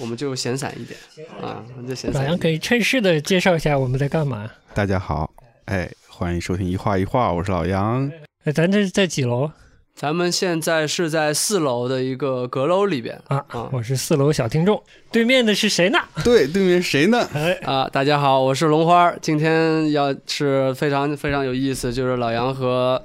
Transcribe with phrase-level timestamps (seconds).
[0.00, 0.98] 我们就闲散一点
[1.42, 2.22] 啊，我们就闲散。
[2.22, 4.50] 老杨可以趁势的介绍一下我们在干嘛。
[4.72, 5.30] 大家好，
[5.66, 8.10] 哎，欢迎收听一画一画，我是老杨。
[8.44, 9.50] 哎，咱这是在几楼
[9.94, 13.68] 咱们现在是在四楼的一个阁楼里边啊啊？
[13.70, 14.82] 我是四楼小听众，
[15.12, 15.98] 对面的是谁呢？
[16.24, 17.28] 对，对面谁呢？
[17.34, 19.18] 哎，啊，大家好，我是龙花儿。
[19.20, 23.02] 今天要是非常非常有意思，就是老杨和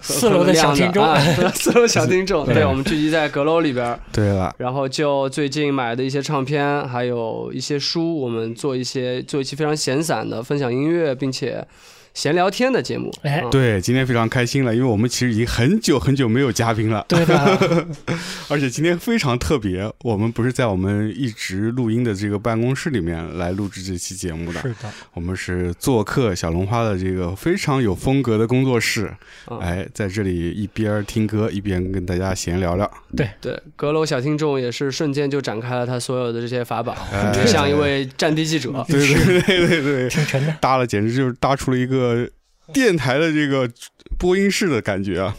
[0.00, 1.04] 四楼的 小听众
[1.54, 2.64] 四楼小听众， 对对。
[2.64, 11.66] 我们聚集在阁楼里边儿，对了，然后就最近买的一些唱片，还有一些书，我们做一些做一期非常闲散的分享音乐，并且
[12.18, 13.14] 闲聊天的节目。
[13.22, 13.40] 哎。
[13.44, 13.50] 嗯。
[13.50, 17.86] 对，今天非常开心了，因为我们其实已经很久很久没有嘉宾了，对的，
[18.50, 29.08] 而且今天非常特别，我们不是在我们一直录音的这个办公室里面来录制这期节目的，是的，我们是做客小龙花的这个非常有风格的工作室，
[29.48, 29.60] 嗯。
[29.60, 32.90] 哎，在这里一边听歌一边跟大家闲聊聊。
[33.16, 33.30] 对。
[33.40, 36.96] 对，阁楼小听众也是瞬间就展开了他所有的这些法宝，
[37.46, 38.84] 像一位战地记者。
[38.88, 40.52] 对对对对对，挺沉的。
[40.60, 42.28] 搭了简直就是搭出了一个呃
[42.72, 43.70] 电台的这个
[44.18, 45.36] 播音室的感觉啊！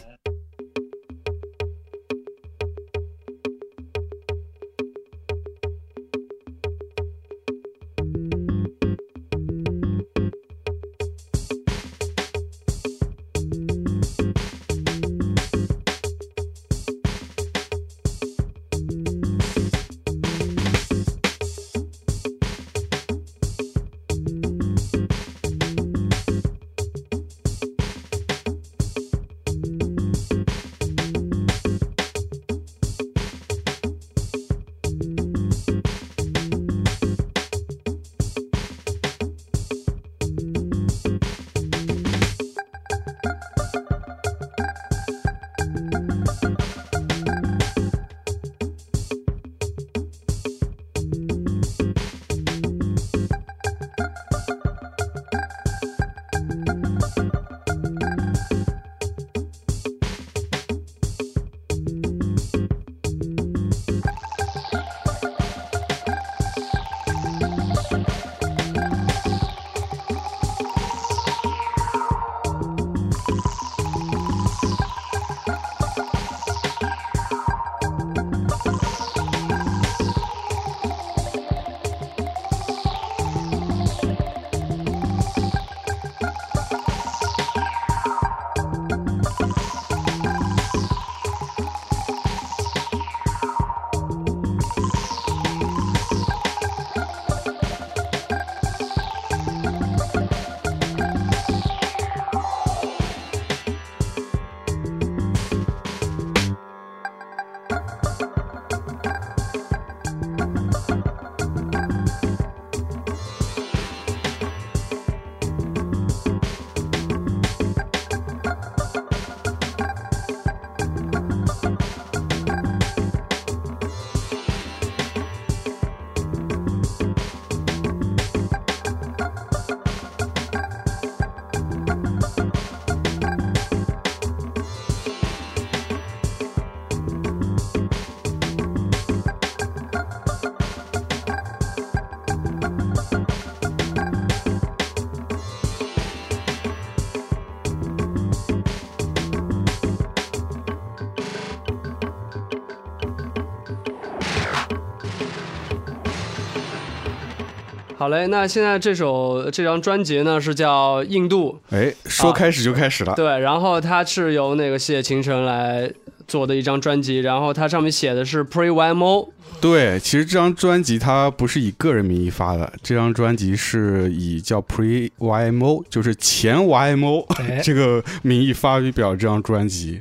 [158.00, 163.14] 好嘞，那现在这首这张专辑呢是叫《印度哎，说开始就开始》，了。
[163.14, 165.92] 对，然后它是由那个谢秦城来
[166.26, 169.28] 做的一张专辑，然后它上面写的是 Pre YMO，
[169.60, 180.00] 对，其实这张专辑它不是以个人名义发的，这张专辑是以叫 Pre YMO，就是前 YMO 哎， 这个名义发表这张专辑。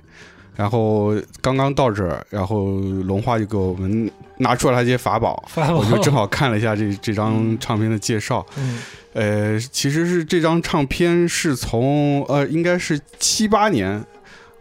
[0.60, 2.66] 然后刚刚到这儿，然后
[3.06, 5.78] 龙华就给我们拿出了他这些法宝，法宝。
[5.78, 8.46] 我就正好看了一下这这张唱片的介绍。
[8.58, 8.82] 嗯，
[9.14, 14.04] 呃，其实是这张唱片是从呃，应该是七八年，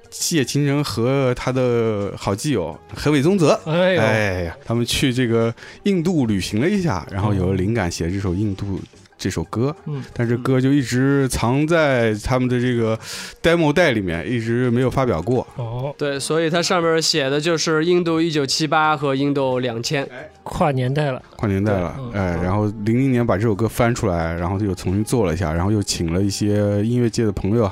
[0.08, 5.52] 谢秦城和他的好基友河北宗泽，哎，哎呀，他们去这个
[5.82, 8.78] 印度旅行了一下，然后有了灵感写这首印度
[9.18, 12.98] 这首歌，嗯，但是歌就一直藏在他们的这个
[13.42, 15.46] demo 带里面，一直没有发表过。
[15.56, 20.08] 哦，对，所以它上面写的就是印度一九七八和印度两千。
[20.44, 22.12] 跨年代了，跨年代了，嗯。
[22.12, 27.70] 哎，然后零零年把这首歌翻出来，然后又重新做了一下，然后又请了一些音乐界的朋友，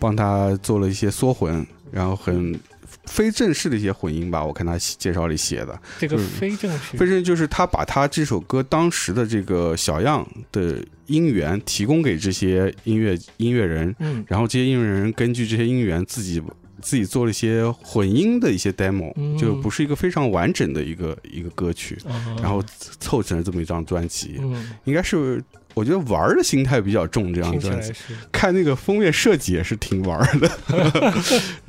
[0.00, 2.58] 帮他做了一些缩混，然后很
[3.06, 6.96] 非正式的一些混音吧，我看他介绍里写的，这个非正式。
[6.96, 14.24] 非正就是他把他这首歌当时的这个小样的音源提供给这些音乐音乐人，嗯。
[14.28, 16.42] 然后这些音乐人根据这些音源自己
[16.82, 19.38] 自己做了一些混音的一些 demo，、嗯。
[19.38, 22.36] 就不是一个非常完整的一个一个歌曲，哦。
[22.42, 22.62] 然后
[23.00, 25.42] 凑成了这么一张专辑，嗯，应该是
[25.76, 27.92] 我觉得玩儿的心态比较重，这张听起来专辑。
[28.32, 30.50] 看那个封面设计也是挺玩儿的，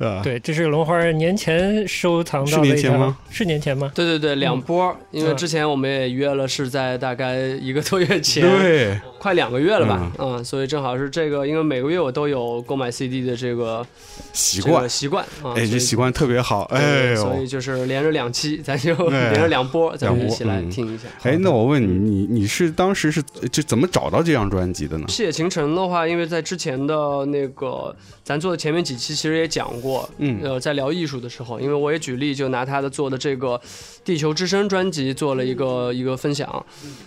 [0.08, 3.18] 啊，对，这是龙花年前收藏到是的一张年前吗？
[3.28, 3.92] 是年前吗？
[3.94, 13.86] 对对对，两波，因为嗯之前我们也约了，是在大概一个多月前，对，快两个月了吧，嗯，所以正好是这个，因为每个月我都有购买 CD 的这个
[14.32, 19.28] 习惯这个，习惯啊，哎，这习惯特别好，哎所以，就是连着两期，咱就哎。
[19.32, 20.70] 连着两波，咱们一起来嗯。
[20.70, 21.04] 听一下。
[21.24, 23.22] 哎，那我问你，你你是当时是
[23.52, 25.06] 这怎么找到这张专辑的呢？
[25.08, 30.40] 视野倾城的话，因为在之前的那个咱做的前面几期，其实也讲过，嗯。
[30.42, 33.58] 呃，在聊艺术的时候，因为我也举例，就拿他的做的这个
[34.04, 36.64] 《地球之声》专辑做了一个一个分享，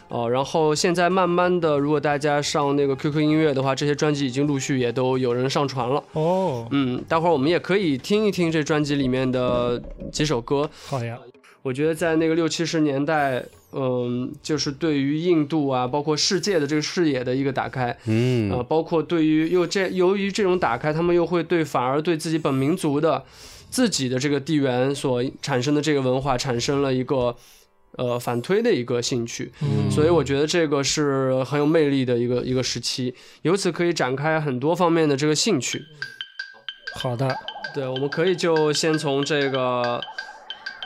[0.10, 11.18] 呃，然后现在慢慢的，如果大家上那个 QQ 音乐的话，这些专辑已经陆续也都有人上传了，哦，嗯，待会儿我们也可以听一听这专辑里面的几首歌，好呀，
[11.62, 18.52] 我觉得在那个六七十年代，嗯，就是对于印度啊，包括世界的这个视野的一个打开，嗯。
[18.52, 23.24] 呃，包括对于又这由于这种打开，他们又会对反而对自己本民族的
[23.70, 27.36] 自己的这个地缘所产生的这个文化产生了一个
[27.98, 29.90] 呃反推的一个兴趣，嗯。
[29.90, 33.14] 所以我觉得这个是很有魅力的一个一个时期，
[33.44, 35.82] 由此可以展开很多方面的这个兴趣。
[36.94, 37.34] 好的，
[37.74, 40.02] 对，我们可以就先从这个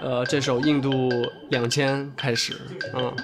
[0.02, 1.10] 呃这首《印度
[1.50, 2.54] 两千》开始，
[2.94, 3.16] 嗯。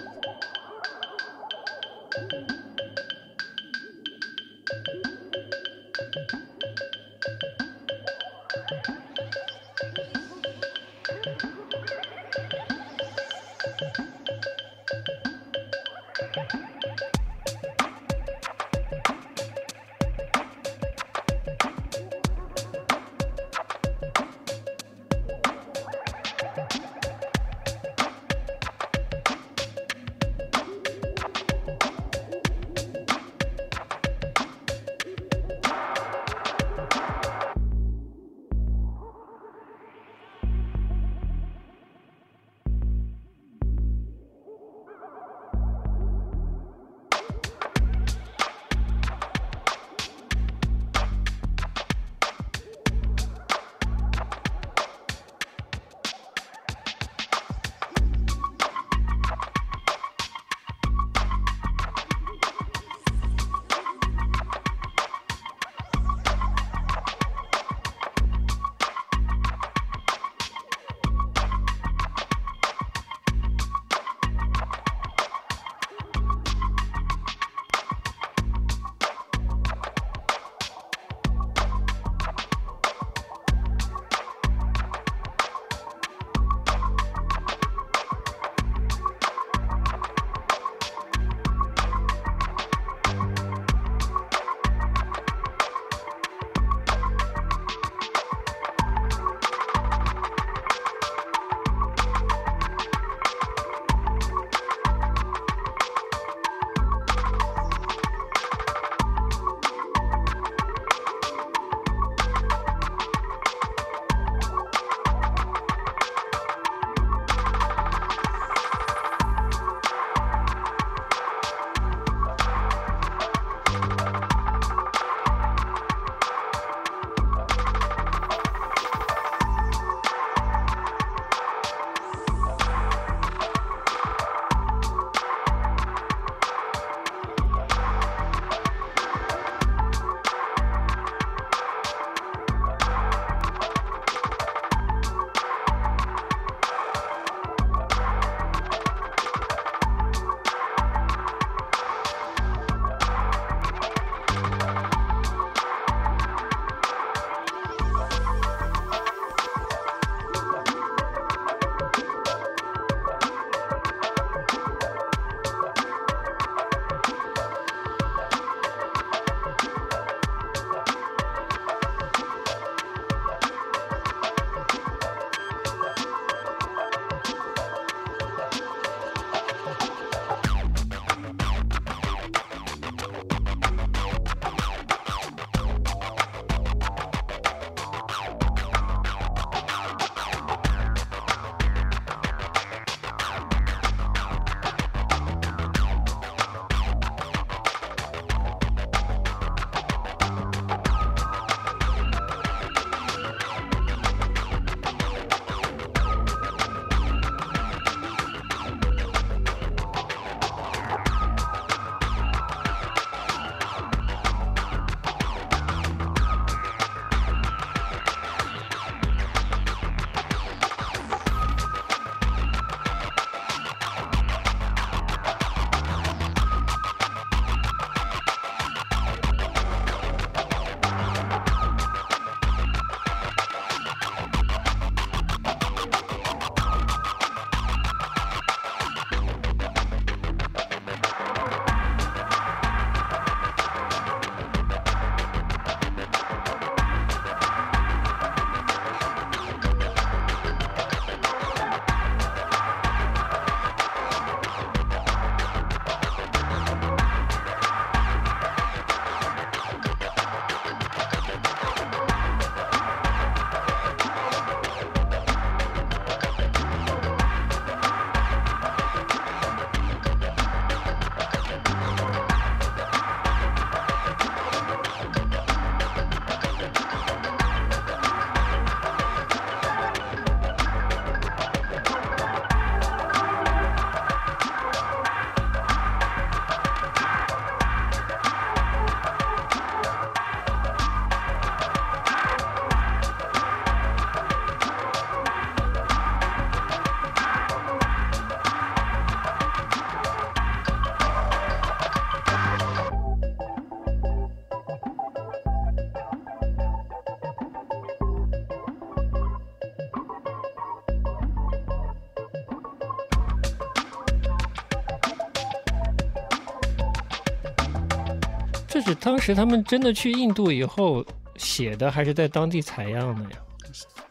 [319.01, 321.03] 当时他们真的去印度以后
[321.35, 323.37] 写的，还是在当地采样的呀？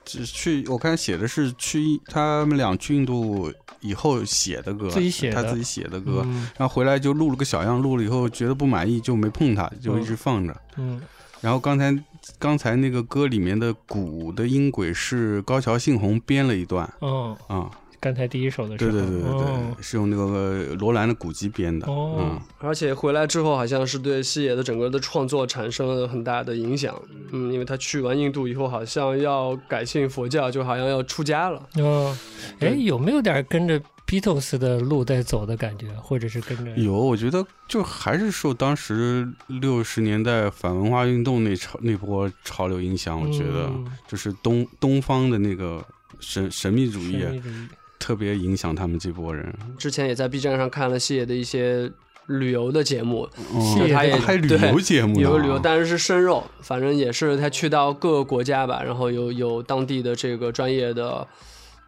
[0.05, 5.37] 只去我看写的是去他们俩去印度以后写的歌，自己写的。
[5.37, 6.49] 他自己写的歌，嗯。
[6.59, 10.57] 然后回来就录了个小样，录了以后觉得不满意就没碰它，就一直放着。
[10.77, 11.01] 嗯。
[11.41, 11.97] 然后刚才
[12.39, 16.93] 刚才那个歌里面的鼓的音轨是高桥幸宏编了一段。
[16.99, 17.71] 哦，啊、
[18.01, 21.87] 刚才第一首的时候，对对对对对，哦是用那个罗兰的古籍编的。
[21.87, 26.99] 哦嗯，而且回来之后，好像是对西野的整个的创作产生了很大的影响。
[27.31, 31.63] 嗯，因为他去完印度以后，好像要改信佛教，就好像要出家了。
[31.77, 32.17] 哦，
[32.61, 36.75] 哎，有没有点跟着 Beatles 的路在走的感觉，或者是跟着？
[36.81, 45.85] 有，我觉得就还是受当时六十年代反文化运动那潮那波潮流影响，我觉得嗯就是东东方的那个
[46.19, 47.53] 神神秘主义神秘主义
[48.01, 49.55] 特别影响他们这波人。
[49.79, 51.89] 之前也在 B 站上看了谢野的一些
[52.27, 61.27] 旅游的节目，哦是他也拍旅游节目呢，有旅游，但是是生肉，反正也是他去到各个国家吧，然后有有当地的这个专业的，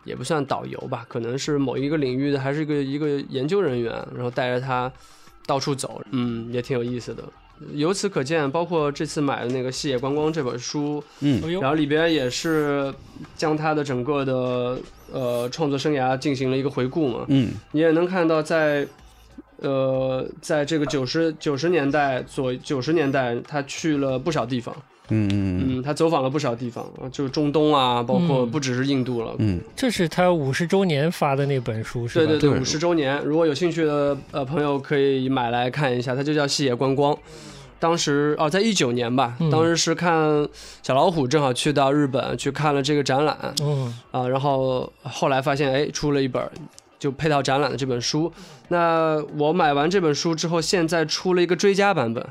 [0.04, 4.92] 也不算导游吧，可能是某一个领域的，还是一个一个研究人员，然后带着他
[5.46, 7.22] 到处走，嗯，也挺有意思的。
[7.74, 12.92] 由此可见，包括这次买的那个《细野观光》这本书，嗯然后里边也是
[13.36, 14.78] 将他的整个的
[15.12, 17.24] 呃创作生涯进行了一个回顾嘛。
[17.28, 18.86] 嗯你也能看到在，
[19.58, 24.74] 呃，在这个九十九十年代左九十年代，他去了不少地方，
[25.10, 29.34] 嗯嗯嗯，他走访了不少地方，啊就是中东啊，包括嗯不只是印度了。
[29.38, 32.26] 嗯这是他五十周年发的那本书，是吧？
[32.26, 37.14] 对对对，对五十周年，如果有兴趣的呃朋友可以买来看一下，它就叫《细野观光》。
[37.82, 40.46] 当时哦，在一九年吧，嗯当时是看
[40.84, 46.40] 小老虎正好去到日本去看了这个展览，嗯啊，然后后来发现，哎，出了一本
[47.00, 48.32] 就配套展览的这本书。
[48.68, 52.24] 那我买完这本书之后，现在出了一个追加版本，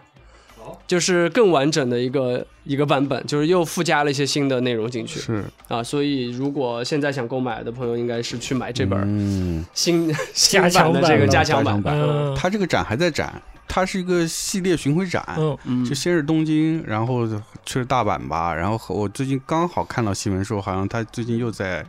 [0.87, 5.83] 就是更完整的一个一个版本，就是又附加了一些新的内容进去是啊。
[5.83, 11.99] 所以如果现在想购买的朋友，应该是去买这本嗯，新、 新加强版的这个加强版加强。
[11.99, 13.41] 版嗯它这个展还在展，
[13.73, 15.23] 它是一个系列巡回展。
[15.37, 17.25] 嗯嗯就先是东京，然后
[17.65, 21.85] 去了大阪吧，然后我最近刚好看到新闻说，好像他最近又在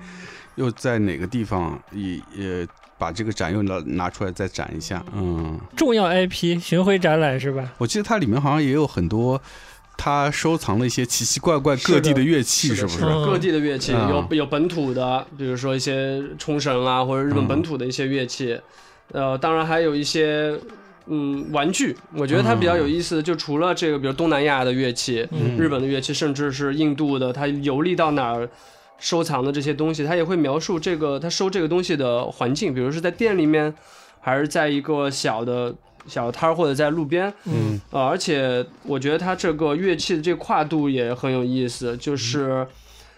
[0.54, 5.04] 又在哪个地方也也把这个展又拿拿出来再展一下。
[5.12, 7.72] 嗯，重要 IP 巡回展览是吧？
[7.78, 9.40] 我记得它里面好像也有很多
[9.98, 13.04] 他收藏了一些奇奇怪怪各地的乐器，是不是？
[13.04, 18.58] 嗯各地的乐器，啊有有本土的，比如说一些冲绳啊，或者日本嗯本土的一些乐器，
[19.12, 20.58] 呃，当然还有一些
[21.06, 21.96] 嗯玩具。
[22.14, 28.48] 我觉得它比较有意思的，就除了这个，比如东南亚的乐器、嗯日本的乐器，甚至是印度的，它游历到哪儿。
[28.98, 33.74] 收藏的这些东西，它也会描述这个他收这个东西的环境，比如是在店里面，
[34.20, 35.74] 还是在一个小的
[36.06, 37.34] 小摊儿，或者在路边。
[37.46, 42.64] 嗯呃，而且我觉得它这个乐器的这个跨度也很有意思，就是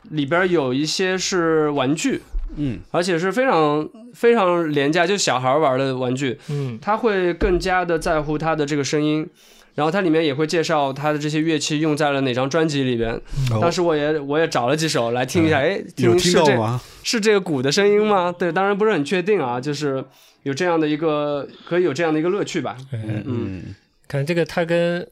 [0.05, 2.23] 里边有一些是玩具，
[2.56, 9.28] 嗯而且是非常非常廉价，就小孩玩的玩具，嗯他会更加的在乎他的这个声音。
[9.76, 13.12] 然后它里面也会介绍他的这些乐器用在了哪张专辑里边。
[13.50, 16.80] 哦当时我也我也找了几首来听一下，哎，有听是这到吗？
[17.02, 18.32] 是这个鼓的声音吗？
[18.38, 20.04] 对，当然不是很确定啊，就是
[20.44, 22.76] 有这样的一个可以有这样的一个乐趣吧。
[22.92, 23.62] 嗯，嗯
[24.06, 25.04] 看这个他跟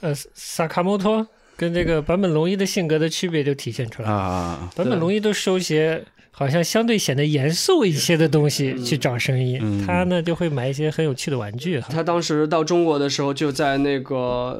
[0.00, 1.24] 呃萨卡摩托
[1.56, 4.16] 跟这个坂本龙一的性格的区别就体现出来了。
[4.16, 6.02] 啊，坂本龙一都收一些
[6.38, 11.82] 好像相对显得严肃一些的东西去找声音，嗯他呢就会买一些很有趣的玩具。
[11.90, 14.16] 他当时到中国的时候，就在那个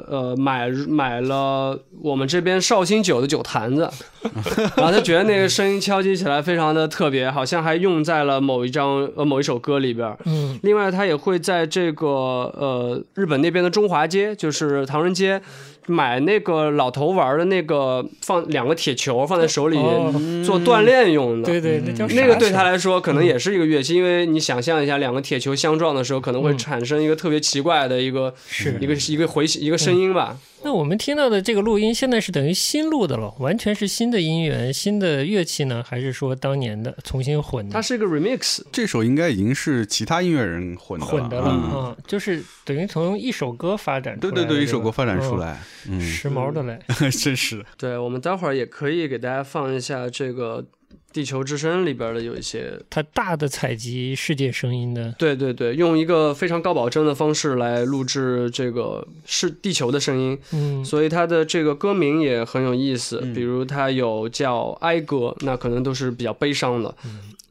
[0.09, 3.89] 呃买买了我们这边绍兴酒的酒坛子，
[4.75, 10.13] 然后他觉得那个声音敲击起来非常的特别，好像还用在了某一张呃某一首歌里边。
[10.25, 15.41] 嗯另外，他也会在这个呃日本那边的中华街，就是唐人街，
[15.89, 20.13] 买那个老头玩的那个放两个铁球放在手里哦。
[20.45, 21.47] 做锻炼用的。
[21.47, 26.57] 对对，那叫那个对他来说可能也是一个乐器，因为你想象一下，两个铁球相撞的时候，可能会嗯。
[26.57, 28.33] 产生一个特别奇怪的一个、
[28.79, 30.37] 一个一个回一个声音吧。
[30.61, 37.73] 那我们听到的这个录音现在是等于新录的了，完全是新的音源、新的乐器呢，还是说当年的重新混的？
[37.73, 46.77] 它是一个 remix，这首应该已经是其他音乐人混的混的了嗯啊、就是等于从一首歌发展出来对对对，一首歌发展出嗯来，嗯，时髦的嘞。
[47.11, 50.61] 真是对我们待会儿也可以给大家放一下这个
[51.11, 63.19] 《地球之声》里边的有一些它大的采集世界声音的，对对对，用一个非常高保真的方式来录制这个是地球的声音，嗯所以它的这个歌名也很有意思。
[63.23, 66.93] 嗯比如它有叫哀歌，那可能都是比较悲伤的；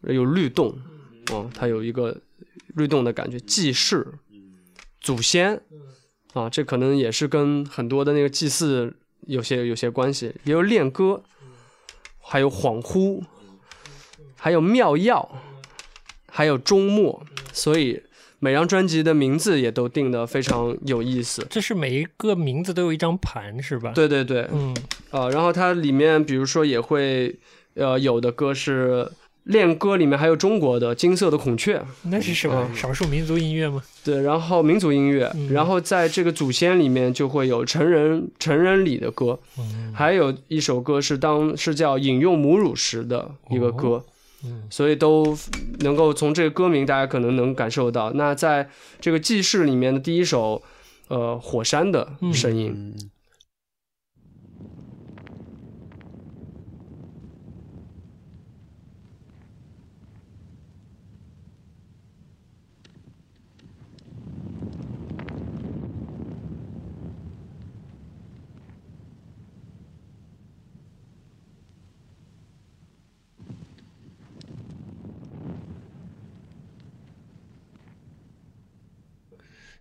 [0.03, 0.73] 有律动，
[1.33, 2.17] 哦，它有一个
[2.75, 3.39] 律动的感觉。
[3.41, 4.07] 祭祀、
[5.01, 5.61] 祖先，
[6.33, 8.95] 啊，这可能也是跟很多的那个祭祀
[9.27, 11.23] 有些有些关系，也有恋歌，
[12.21, 13.23] 还有恍惚，
[14.39, 15.29] 还有妙药，
[16.31, 17.23] 还有终末，
[17.53, 18.01] 所以
[18.39, 21.47] 每张专辑的名字也都定得非常有意思。
[21.51, 24.75] 这是每一个名字都有一张盘是吧？，对对对，嗯，
[25.11, 27.37] 啊，然后它里面比如说也会，
[27.75, 29.11] 呃，有的歌是
[29.45, 32.69] 恋歌里面还有中国的《金色的孔雀》，那是什么？
[32.69, 33.83] 嗯少数民族音乐吗？
[34.05, 44.05] 对，然后民族音乐，嗯然后在这个祖先里面就会有成人成人礼的歌，嗯还有一首歌是当是叫引用母乳时的一个歌，
[44.45, 44.63] 嗯。
[44.71, 45.37] 所以都
[45.81, 48.13] 能够从这个歌名大家可能能感受到。
[48.13, 48.69] 那在
[49.01, 50.63] 这个记事里面的第一首，
[51.09, 53.11] 呃，火山的声音，嗯，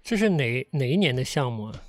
[0.08, 1.84] 这是哪哪一年的项目啊？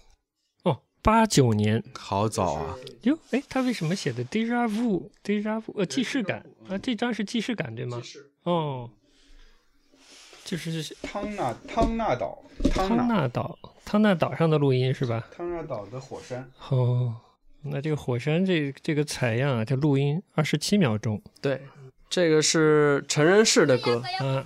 [0.65, 1.81] 哦，八九年。
[1.95, 6.45] 好早啊，哟，哎，他为什么写的 deja vu？deja vu，呃，既视感。
[6.69, 8.03] 啊，这张是既视感对吗？
[8.43, 8.91] 哦，
[10.45, 12.43] 就是汤纳汤纳岛，
[12.75, 15.29] 汤汤纳岛，汤纳岛上的录音是吧？
[15.37, 17.15] 汤纳岛的火山，哦，
[17.63, 21.63] 那这个火山这这个采样啊，这录音二十七秒钟，对，
[22.11, 24.45] 这个是成人式的歌，嗯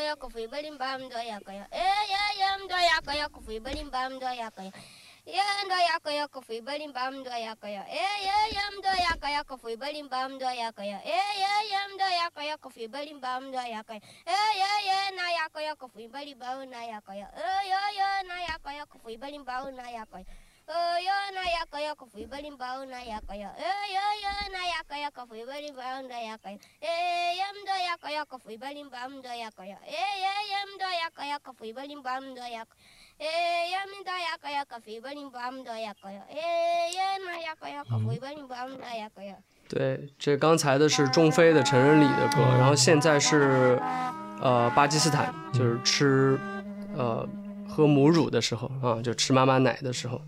[0.08, 2.56] yo kuvuibalimba ndo yako yo ya?
[2.64, 4.72] ndo eh, yako yo kuvuibalimba ndo yako yo
[5.26, 8.70] ye ndo yako yo kuvuibalimba ndo yako yo ya?
[8.78, 11.88] ndo eh, yako yo kuvuibalimba ndo yako yo ya?
[11.94, 14.00] ndo eh, yako yo kuvuibalimba ndo yako yo
[14.56, 15.10] ya?
[15.16, 17.28] na yako yo kuvuibalimba na yako yo
[17.68, 18.22] ya?
[18.22, 20.24] na yako yo kuvuibalimba na yako yo
[39.68, 43.80] 对，这刚才的是中非的成人礼的歌，然后现在是
[44.40, 46.38] 呃巴基斯坦，就是吃
[46.96, 47.28] 呃
[47.68, 50.20] 喝母乳的时候啊，就吃妈妈奶的时候。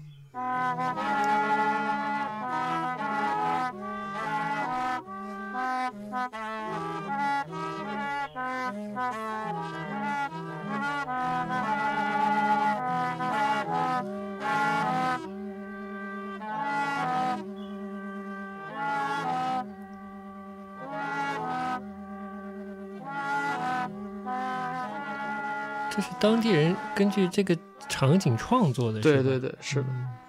[25.91, 27.57] 这是当地人根据这个
[27.89, 29.87] 场景创作的，对对，对，是的。
[29.89, 30.24] 嗯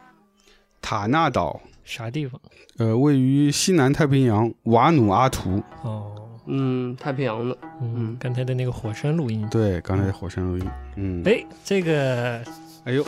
[0.86, 2.40] 塔纳岛，啥地方？
[2.78, 5.60] 呃，位于西南太平洋瓦努阿图。
[5.82, 6.12] 哦，
[6.46, 10.70] 嗯，太平洋的，嗯嗯，刚才的那个火山录音，对，刚才的火山录音。
[10.98, 12.40] 嗯，哎，这个
[12.84, 13.04] 哎呦，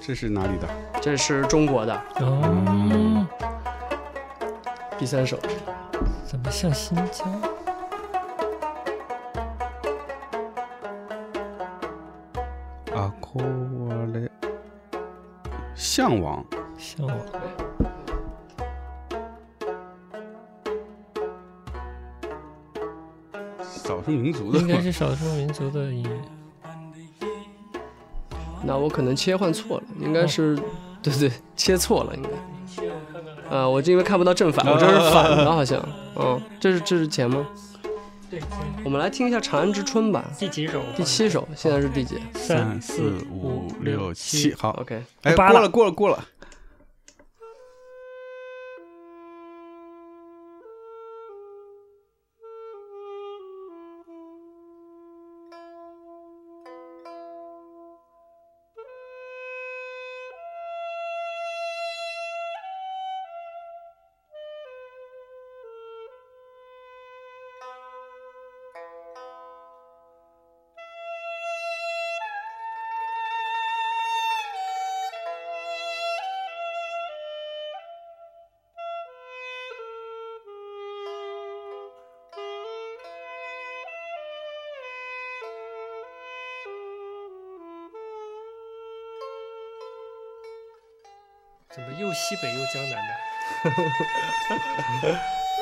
[0.00, 0.68] 这是哪里的？
[1.02, 3.26] 这是中国的哦，
[4.96, 5.36] 第三首。
[6.24, 7.28] 怎么像新疆？
[12.94, 13.40] 阿科
[13.88, 14.30] 瓦雷，
[15.74, 16.46] 向往。
[16.80, 17.16] 向往。
[23.84, 26.10] 少数民族的应该是少数民族的音乐。
[28.64, 30.56] 那我可能切换错了，应该是，
[31.02, 32.30] 对对，切错了应该。
[33.54, 35.82] 啊，我这因为看不到正反，我这是反的，好像。
[36.16, 37.46] 嗯，这是这是前吗？
[38.30, 38.40] 对，
[38.84, 40.80] 我们来听一下《长安之春》吧，第几首？
[40.94, 46.24] 第七首，现在是第几三四五六七，好，？OK，哎，八了过了，过了，过了。
[91.72, 93.14] 怎么又西北又江南的？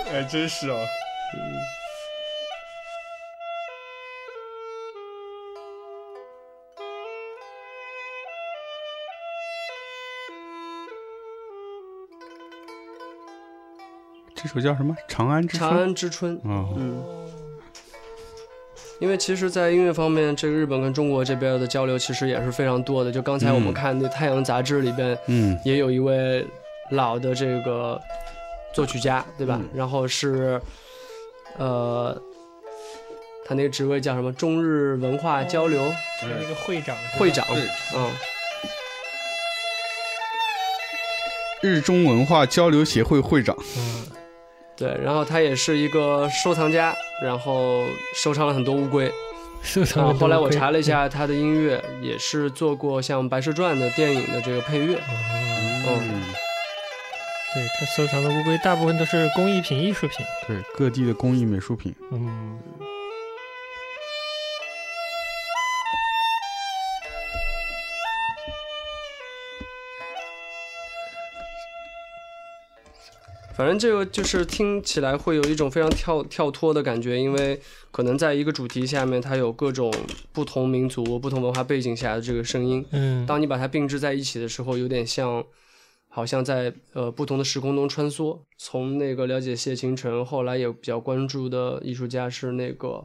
[0.13, 0.87] 哎，真是哦。
[14.35, 14.97] 这首叫什么？
[15.09, 15.71] 长安之春。
[15.71, 16.41] 长安之春。
[16.45, 17.28] 嗯。
[19.01, 23.13] 因为其实，在音乐方面，这个日本跟中国这边的交流其实也是非常多的。
[23.13, 26.45] 就刚才我们嗯看那《太阳》杂志里边，嗯也有一位
[26.91, 28.01] 老的这个
[28.73, 29.61] 作曲家，对吧？
[29.63, 30.61] 嗯然后是，
[31.59, 32.21] 呃，
[33.47, 34.33] 他那个职位叫什么？
[34.33, 37.47] 中日文化交流是那个会长，会长。
[37.95, 38.11] 嗯，
[41.63, 43.57] 日中文化交流协会会长。
[43.77, 44.07] 嗯，
[44.79, 44.97] 对。
[45.03, 49.13] 然后他也是一个收藏家，然后收藏了很多乌龟。
[49.61, 54.95] 收藏了啊，后来我查了一，下他的音乐，也是做过像《白蛇传》的电影的这个配乐。
[54.95, 56.23] 哦嗯，
[57.55, 60.25] 对他收藏的乌龟大部分都是工艺品、艺术品。
[60.47, 61.93] 对，各地的工艺美术品。
[62.13, 62.48] 嗯，
[73.59, 79.93] 反正这个就是听起来会有一种非常跳跳脱的感觉，因为可能在一个主题下面，它有各种
[80.33, 82.87] 不同民族、不同文化背景下的这个声音。
[82.93, 85.45] 嗯，当你把它并置在一起的时候，有点像，
[86.07, 88.39] 好像在呃不同的时空中穿梭。
[88.57, 93.05] 从那个了解谢晴晨，后来也比较关注的艺术家是那个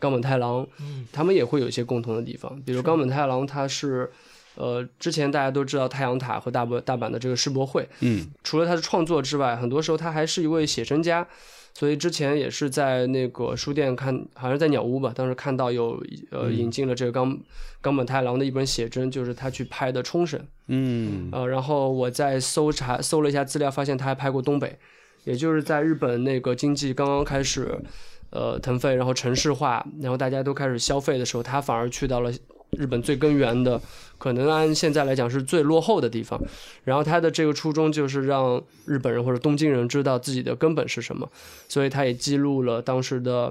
[0.00, 4.10] 冈本太郎，嗯他们也会有一些共同的地方，比如冈本太郎，他是。
[4.54, 8.26] 呃，之前大家都知道太阳塔和大阪大阪的这个世博会，嗯。
[8.44, 11.26] 除了他的创作之外，很多时候他还是一位写真家，
[11.72, 15.92] 所以之前也是在那个书店看，好像是在鸟屋吧，当时看到有
[16.30, 17.38] 呃嗯引进了这个冈
[17.80, 21.30] 冈本太郎的一本写真，就是他去拍的冲绳，嗯。
[21.32, 24.78] 呃，然后我在搜查搜了一下资料，发现他还拍过东北，
[25.24, 27.80] 也就是在日本那个经济刚刚开始
[28.28, 32.30] 呃腾飞，然后城市化，然后大家都开始消费的时候，他反而去到了
[32.78, 33.80] 日本最根源的，
[34.18, 36.40] 可能按现在来讲是最落后的地方。
[36.84, 41.30] 然后他的这个初衷就是让日本人或者东京人知道自己的根本是什么，
[41.68, 43.50] 所以他也记录了当时的，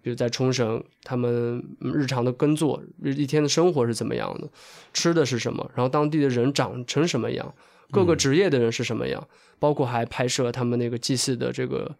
[0.00, 4.48] 比如在冲绳他们日常的耕作，日一天的生活是怎么样的，
[4.92, 7.52] 吃的是什么，然后当地的人长成什么样，
[7.90, 9.26] 各个职业的人是什么样，
[9.58, 11.96] 包括还拍摄他们那个祭祀的这个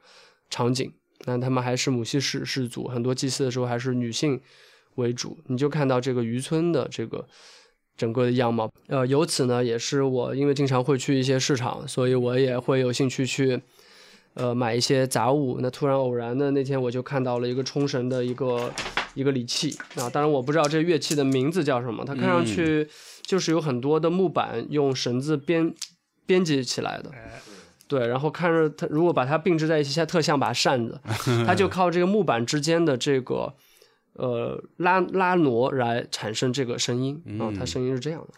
[0.48, 0.92] 场景。
[1.24, 4.40] 那他们还是母系氏氏族，很多祭祀的时候还是女性
[4.96, 7.26] 为主，你就看到这个渔村的这个
[7.96, 8.72] 整个的样貌。
[8.88, 13.60] 呃，由此呢，也是我因为经常会去一些市场，所以我也会有兴趣去
[14.34, 15.58] 呃买一些杂物。
[15.60, 18.72] 那突然偶然的那天，我就看到了一个冲绳的一个
[19.14, 22.88] 一个礼器啊，当然我不知道这乐器的名字叫什么，它看上去
[23.22, 25.74] 就是有很多的木板用绳子编
[26.26, 27.10] 编辑起来的。
[27.88, 30.98] 对，然后看着它，如果把它并置在一起，它特像把扇子，
[31.46, 33.52] 它就靠这个木板之间的这个
[34.14, 38.34] 呃拉拉挪来产生这个声音啊，它声音是这样的。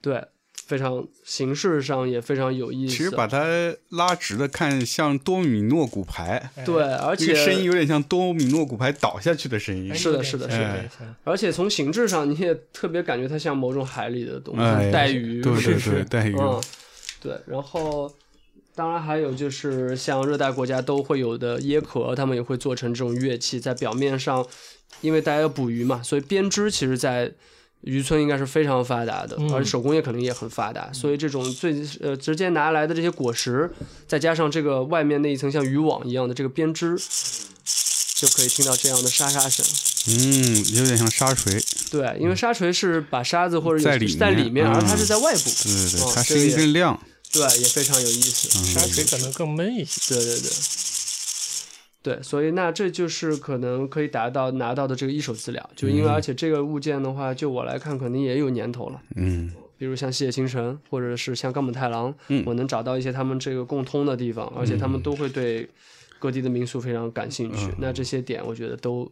[0.00, 2.94] 对，非常形式上也非常有意思。
[2.94, 9.94] 其实把它拉直的看，像多米诺骨牌，对，而这个声音有点像多米诺骨牌倒下去的声音哎。
[9.96, 10.90] 是的是的是的
[11.24, 16.62] 而且从形制上，你也特别感觉它像某种海里的东西，哎带鱼，对对是是对带鱼嗯，
[17.22, 17.40] 对。
[17.46, 18.14] 然后，
[18.74, 24.44] 当然还有就是像热带国家都会有的椰壳，他们也会做成这种乐器，在表面上，
[25.00, 27.32] 因为大家要捕鱼嘛，所以编织其实在
[27.82, 33.70] 渔村应该是非常发达的，嗯而且手工业可能也很发达，所以这种最呃直接拿来的这些果实，
[34.08, 36.96] 再加上这个外面那一层像渔网一样的这个编织，
[38.16, 39.64] 就可以听到这样的沙沙声。
[40.08, 41.62] 嗯，有点像沙锤。
[41.90, 45.50] 对，因为沙锤是把沙子或者有在里在里面，面而它嗯是在外部。
[45.62, 47.00] 对对对，它哦这个也声音更亮。
[47.34, 48.48] 对，也非常有意思。
[48.64, 50.14] 沙锤可能更闷一些。
[50.14, 50.50] 对对对，
[52.16, 59.02] 对，所以那这就是可能可以达到拿到的这个一手资料，就因为而且这个物件的话，就我来看，肯定也有年头了。
[59.16, 65.68] 嗯比如像谢清城，或者是像冈本太郎，嗯我能找到一些他们这个共通的地方，而且他们都会对
[66.20, 67.66] 各地的民俗非常感兴趣。
[67.66, 69.10] 嗯那这些点，我觉得都，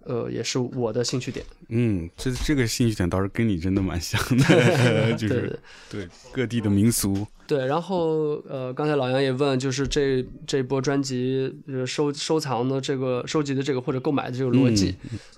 [0.00, 1.46] 呃，也是我的兴趣点。
[1.68, 7.26] 嗯，这这个兴趣点倒是跟你真的蛮像的， 就对对是对各地的民俗。
[7.46, 14.94] 对，然后呃，刚才老杨也问，就是这这波专辑呃收收藏的这个收集的这个或者购买的这个逻辑，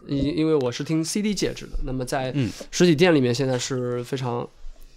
[0.07, 2.51] 因、因为我是听 CD 介质的，那么在嗯。
[2.71, 4.49] 实体店里面现在是非常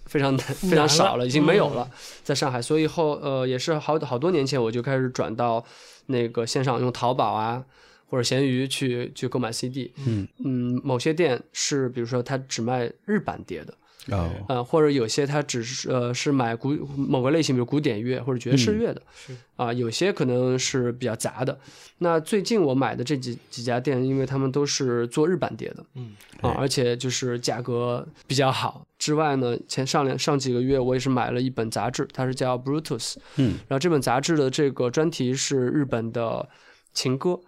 [0.06, 1.90] 非常难非常少了，已经没有了，
[2.24, 5.66] 在上海，所以后呃也是好好多年前我就开始转到
[6.08, 7.64] 那个线上用淘宝啊。
[8.12, 10.28] 或者闲鱼去去购买 CD，嗯。
[10.44, 13.74] 嗯，某些店是比如说它只卖日版碟的，
[14.10, 21.56] 哦，呃，或者有些他只是呃是买古某个类型，比如古典乐或者爵士乐的，是啊、有些可能是比较杂的。
[22.00, 28.84] 那最近我买的这几几家店，因为他们都是做日版碟的，嗯啊，而且就是价格比较好。
[28.98, 36.50] 之外呢，前上两上几个月我也是买了一本杂志，它是叫 Brutus，嗯，然后这本杂志的这个专题是日本的
[36.92, 37.40] 情歌。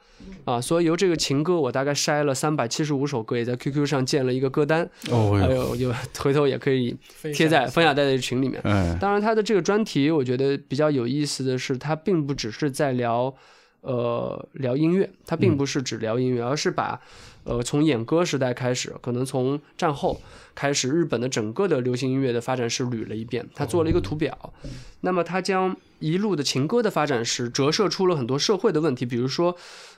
[0.46, 6.96] 啊，所以由这个情歌，我大概筛了三百七十五首歌，也在 QQ 上建了一个歌单，哦，还有有回头也可以
[7.34, 8.60] 贴在风雅带的群里面。
[8.64, 13.34] 哎，当然，他的这个专题，我觉得比较有意思的是，他并不只是在聊，
[13.82, 17.00] 呃，聊音乐，他并不是只聊音乐，而是把，
[17.44, 20.22] 呃，从演歌时代开始，可能从战后
[20.56, 24.54] 开始，日本的整个的流行音乐的发展史捋了一遍，他做了一个图表。
[25.02, 29.54] 那么，他将一路的情歌的发展史折射出了很多社会的问题，比如说，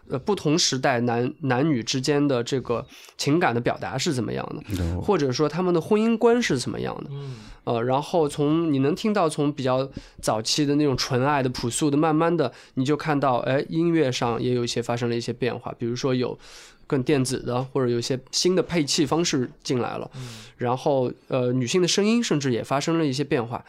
[0.10, 7.10] 呃，不同时代男男女之间的这个情感的表达是怎么样的，哦或者说他们的婚姻观是怎么样的。
[7.12, 9.90] 嗯呃，然后从你能听到从比较
[10.22, 16.38] 早期的那种纯爱的朴素的，慢慢的你就看到，哎，音乐上也有一些发生了一些变化，比如说有
[16.88, 20.10] 更电子的，或者有一些新的配器方式进来了，
[20.58, 23.64] 然后呃，女性的声音甚至也发生了一些变化。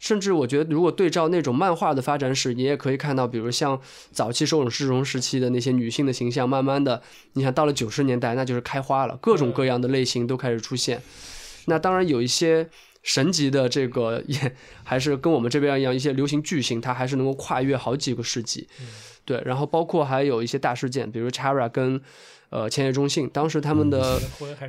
[0.00, 3.80] 甚至我觉得，如果对照那种漫画的发展史，你也可以看到，比如像
[4.12, 7.02] 早期手冢治虫时期的那些女性的形象，慢慢的，
[7.32, 11.02] 你想到了九十年代，那就是开花了，各种各样的类型都开始出现。
[11.64, 12.68] 那当然有一些
[13.02, 14.54] 神级的这个 也
[14.84, 18.68] 还是跟我们这边一样，一些流行巨星，它还是能够跨越好几个世纪。
[19.24, 22.00] 对，然后包括还有一些大事件，比如 Chara 跟
[22.50, 24.20] 呃千叶中信，当时他们的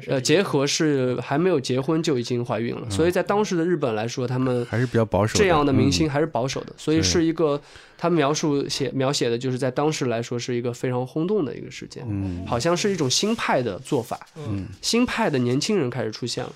[0.07, 5.91] 呃结合是还没有结婚就已经怀孕了，所以在当时的日本来说，他们还是比较保守这样的明嗯。
[5.91, 7.61] 星还是保守的，所以是一个
[8.01, 12.47] 他描述写描写的就是在当时来说是一个非常轰动的一个事件，嗯。
[12.47, 14.65] 好像是一种新派的做法，嗯。
[14.81, 16.53] 新派的年轻人开始出现了，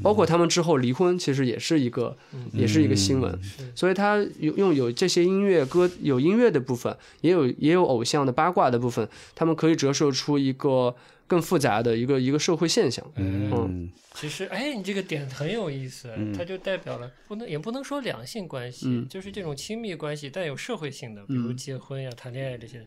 [0.00, 2.16] 包括他们之后离婚，其实也是一个
[2.52, 3.72] 也是一个新闻，是。
[3.74, 10.94] 所以他有用有这些音乐歌有音乐的部分，也有也有偶像的八卦的部分，他们可以折射出一个
[11.26, 13.90] 更复杂的一个一个社会现象，嗯。
[14.14, 19.08] 其实，哎，你这个点很有意思，它就代表了不能也不能说两性关系，嗯。
[19.08, 21.56] 就是这种亲密关系带有社会性的，比如嗯。
[21.56, 22.86] 结婚呀、谈恋爱这些，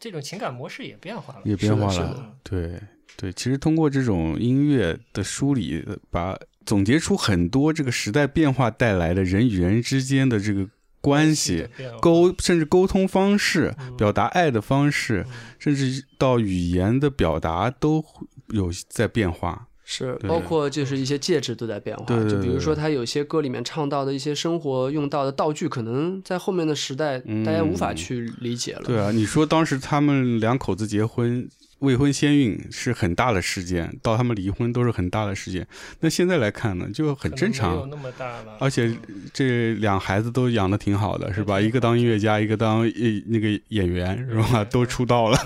[0.00, 1.42] 这种情感模式也变化了。
[1.44, 2.80] 也变化了，对
[3.16, 10.68] 对，其实通过这种音乐的梳理，把总结出很多这个时代变化带来的人与人之间的这个
[11.08, 11.66] 关系。
[12.00, 15.26] 沟甚至沟通方式、嗯表达爱的方式，
[15.58, 18.04] 甚至到语言的表达都
[18.48, 19.66] 有在变化。
[19.90, 28.82] 是，包括就是一些介质都在变化，对对就比如说他有些歌里面唱到的一些生活用到的道具，可能在后面的时代大家无法嗯去理解了。
[28.84, 31.48] 对啊，你说当时他们两口子结婚，
[31.80, 35.66] 未婚先孕是很大的事件，到他们离婚都是很大的事件。
[36.00, 37.72] 那现在来看呢，就很正常。
[37.72, 38.92] 没有那么大了，而且
[39.32, 41.60] 这两孩子都养的挺好的，是吧？
[41.60, 44.64] 一个当音乐家，一个当呃那个演员，是吧？
[44.64, 45.38] 都出道了，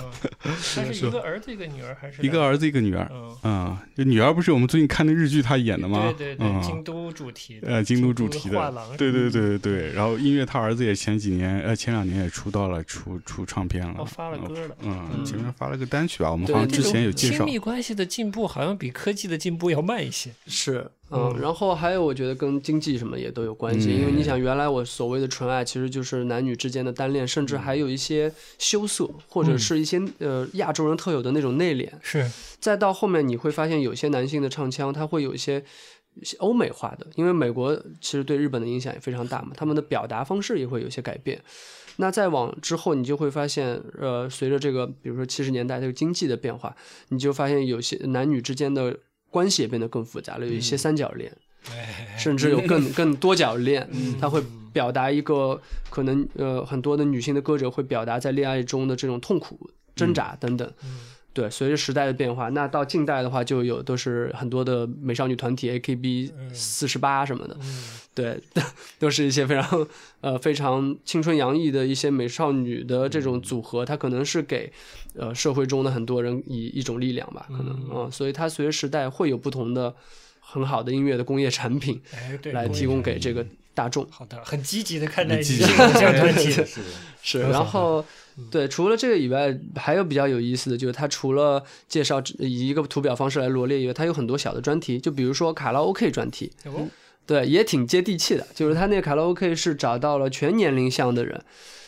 [0.45, 3.09] 嗯他是一个儿子一个女儿还是一个儿子一个女儿。
[3.43, 6.13] 嗯，女儿不是我们最近看的日剧她演的吗？
[6.17, 9.93] 对对对，嗯京都主题的，呃，京都主题的画廊，对对对对对。
[9.93, 13.95] 然后音乐，他儿子也前几年，呃，前两年也出道了，出出唱片了。
[13.99, 14.75] 哦发了歌了。
[14.81, 17.37] 嗯，前面发了个单曲吧，我们对好像之前有介绍。
[17.37, 20.31] 亲密关系的进步好像比科技的进步要慢一些。
[20.47, 31.89] 是，嗯，嗯然后还有我觉得跟经济什么也都有关系，嗯因为你想，原来我所谓的纯爱其实就是男女之间的单恋，甚至还有一些羞涩，或者嗯是一些呃亚洲人特有的那种内敛。
[32.01, 35.63] 是，再到后面你会发现，有些男性的唱腔，他会有一些
[36.37, 41.41] 欧美化的，因为美国其实对日本的影响也非常大嘛，他们的表达方式也会有些改变。
[41.97, 46.75] 那再往之后，你就会发现，呃，随着这个，比如说七十年代这个经济的变化，
[47.09, 48.97] 你就发现有些男女之间的
[49.29, 51.31] 关系也变得更复杂了，有一些三角恋，
[52.17, 53.87] 甚至有更 更多角恋，
[54.19, 60.73] 它会表达一个可能呃很多的女性的歌者会表达在恋爱中的这种痛苦、挣扎等等。
[61.33, 67.57] 对，随着时代的变化，那到近代的话，就有都是很多的美少女团体，AKB 四十八什么的，
[68.13, 68.39] 对，
[68.99, 69.87] 都是一些非常
[70.21, 74.71] 呃非常青春洋溢的一些美少女的这种组合，它可能是给
[75.15, 79.93] 呃社会中的很多人以一种力量吧，可能啊、所以它随着时代会有不同的
[80.39, 81.99] 很好的音乐的工业产品
[82.51, 83.43] 来提供给这个
[83.73, 84.07] 大众。
[84.09, 86.51] 好的，很积极的看待女很积极性偶像团体。
[87.21, 88.03] 是，然后
[88.51, 96.87] 对，除了这个以外，还有比较有意思的就是，它除了介绍以一个图表方式来罗列以外，它有很多小的专题，就比如说卡拉 OK 专题，哦
[97.25, 98.45] 对，也挺接地气的。
[98.53, 101.41] 就是他那个卡拉 OK 是找到了全年龄向的人，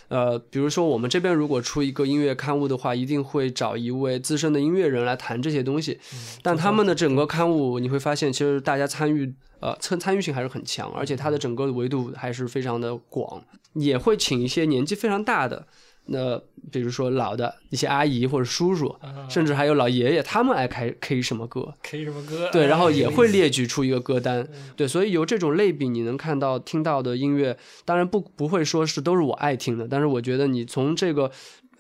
[0.07, 5.99] 呃，比如说我们这边如果出一个音乐刊物的话，一定会找一位资深的音乐人来谈这些东西。
[6.41, 15.67] 但他们的整个刊物，你会发现，其实大家参与呃参参与性还是很强，而且它的整个的维度还是非常的广，也会请一些年纪非常大的。
[16.07, 16.39] 那
[16.71, 22.49] 比如说老的一些阿姨或者叔叔，啊甚至还有老爷爷，他们爱开 K 什么歌，K 什么歌？
[22.51, 31.31] 对，然后哎也会列举出一个歌单，对，所以由这种类比，你能看到听到的音乐，当然不不会说是都是我爱听的，但是我觉得你从这个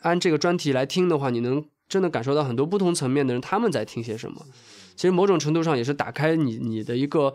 [0.01, 4.45] 按这个专题来听的话，你能真的感受到很多不同层面的人他们在听些什么，
[4.95, 7.33] 其实某种程度上也是打开你你的一个。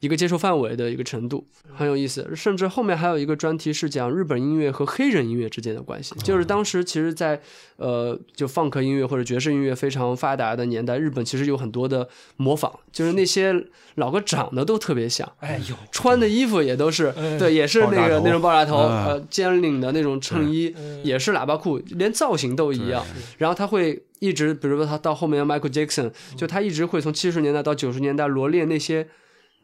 [0.00, 6.14] 一个接受范围的一个程度很有意思，甚至后面还有一个专题是讲日本音乐和黑人音乐之间的关系。
[6.22, 7.40] 就是当时其实在，
[7.76, 13.64] 呃，就放克音乐或者爵士音乐非常发达的年代，日本其实有很多的模仿，就是那些
[13.96, 23.04] 老哥长得都特别像，哎呦，穿的衣服也都是，嗯对，也是那个那种爆炸头，啊呃，尖领的那种衬衣，嗯也是喇叭裤，连造型都一样。
[23.38, 29.08] 然后他会一直，比如说他到后面 Michael Jackson，就他一直会从七十年代到九十年代罗列那些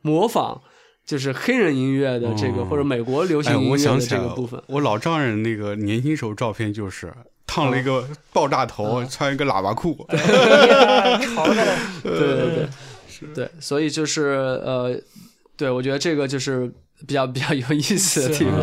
[0.05, 0.61] 模仿。
[1.07, 7.13] 就是黑人音乐的这个，哦或者美国流行哎，音乐的这个部分了，，我老丈人那个年轻时候照片就是
[7.47, 9.95] 烫了一个爆炸头，穿一个喇叭裤。
[10.09, 11.45] 潮
[12.03, 12.69] 对对对，
[13.35, 14.29] 对，所以就是
[14.65, 14.99] 呃，
[15.59, 16.73] 对我觉得这个就是
[17.07, 18.59] 比较比较有意思的地方，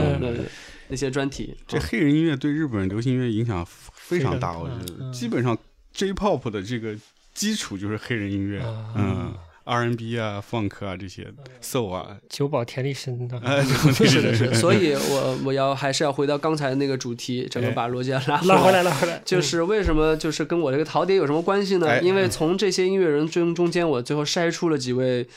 [0.87, 5.55] 那些专题，这黑人音乐对日本流行音乐影响非常大，我觉得嗯基本上
[5.93, 6.95] J-pop 的这个
[7.35, 11.27] 基础就是黑人音乐，啊嗯，R&B 啊、Funk 啊这些
[11.61, 13.61] ，Soul 啊，久保田利伸的，哎，
[13.93, 21.87] 是的，是的， 所以我我要还是要回到刚才那个主题，整个把罗杰拉 拉回来，拉回来，就是为什么就是跟我这个陶碟有什么关系呢？
[21.87, 21.99] 哎？
[21.99, 25.27] 因为从这些音乐人中中间，我最后筛出了几位。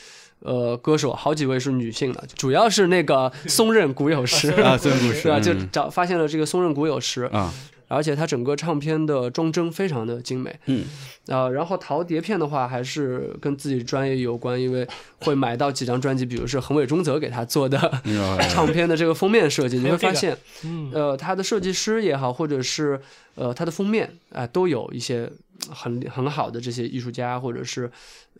[0.41, 5.39] 呃，歌手好几位是女性的，主要是那个松任谷有实，啊，孙故事对吧？
[5.39, 5.69] 就嗯。
[5.71, 7.51] 找发现了这个松任谷有实，啊，
[7.87, 10.57] 而且它整个唱片的装帧非常的精美。
[10.65, 10.85] 嗯，
[11.27, 14.87] 啊、然后淘碟片的话，还是跟自己专业有关，因为
[15.21, 22.99] 会买到几张专辑，比如是横尾中则给他做的 嗯 唱片的这个封面设计，你会发现，嗯，呃，他的设计师也好，或者是
[23.35, 25.29] 呃他的封面啊、都有一些
[25.69, 27.91] 很很好的这些艺术家，或者是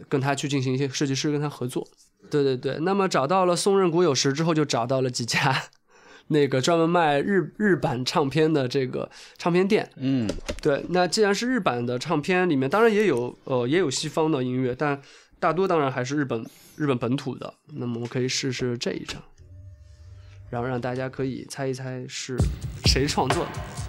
[0.10, 1.88] 跟他去进行一些设计师跟他合作。
[2.30, 5.56] 对对对，那么找到了松任谷有时之后，就找到了几家
[6.28, 9.90] 那个专门卖日日版唱片的这个唱片店。
[9.98, 10.30] 嗯，
[10.62, 15.00] 对，那既然是日版的唱片里面，当然也有呃也有西方的音乐，但
[15.40, 16.46] 大多当然还是日本
[16.76, 17.54] 日本本土的。
[17.74, 19.22] 那么我们可以试试这一张，
[20.50, 22.36] 然后让大家可以猜一猜是
[22.86, 23.85] 谁创作的。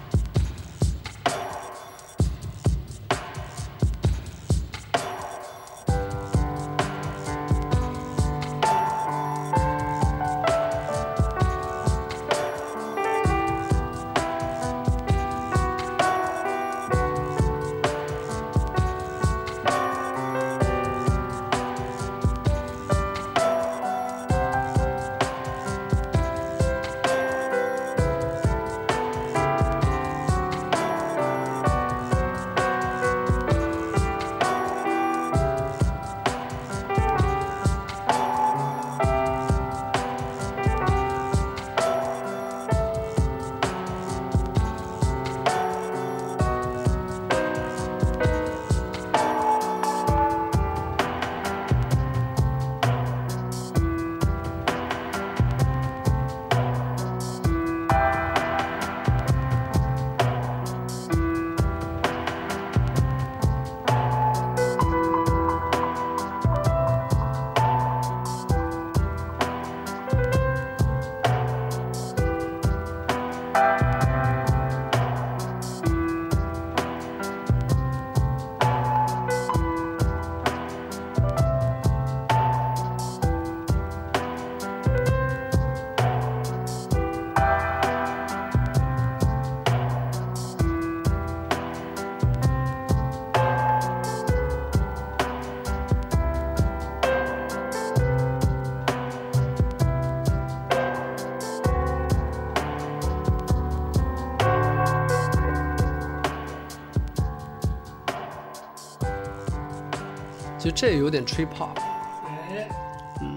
[110.79, 111.75] 这有点 trip hop，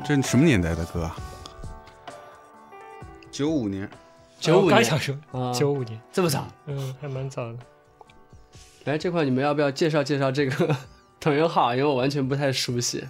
[0.05, 1.16] 这什么年代的歌啊？
[3.30, 3.88] 九五年，
[4.38, 6.47] 九五年我刚想说啊，九五年，这么早。
[6.66, 7.59] 嗯，还蛮早的。
[8.84, 10.76] 来这块你们要不要介绍介绍这个
[11.18, 11.74] 藤原浩？
[11.74, 13.03] 因为我完全不太熟悉。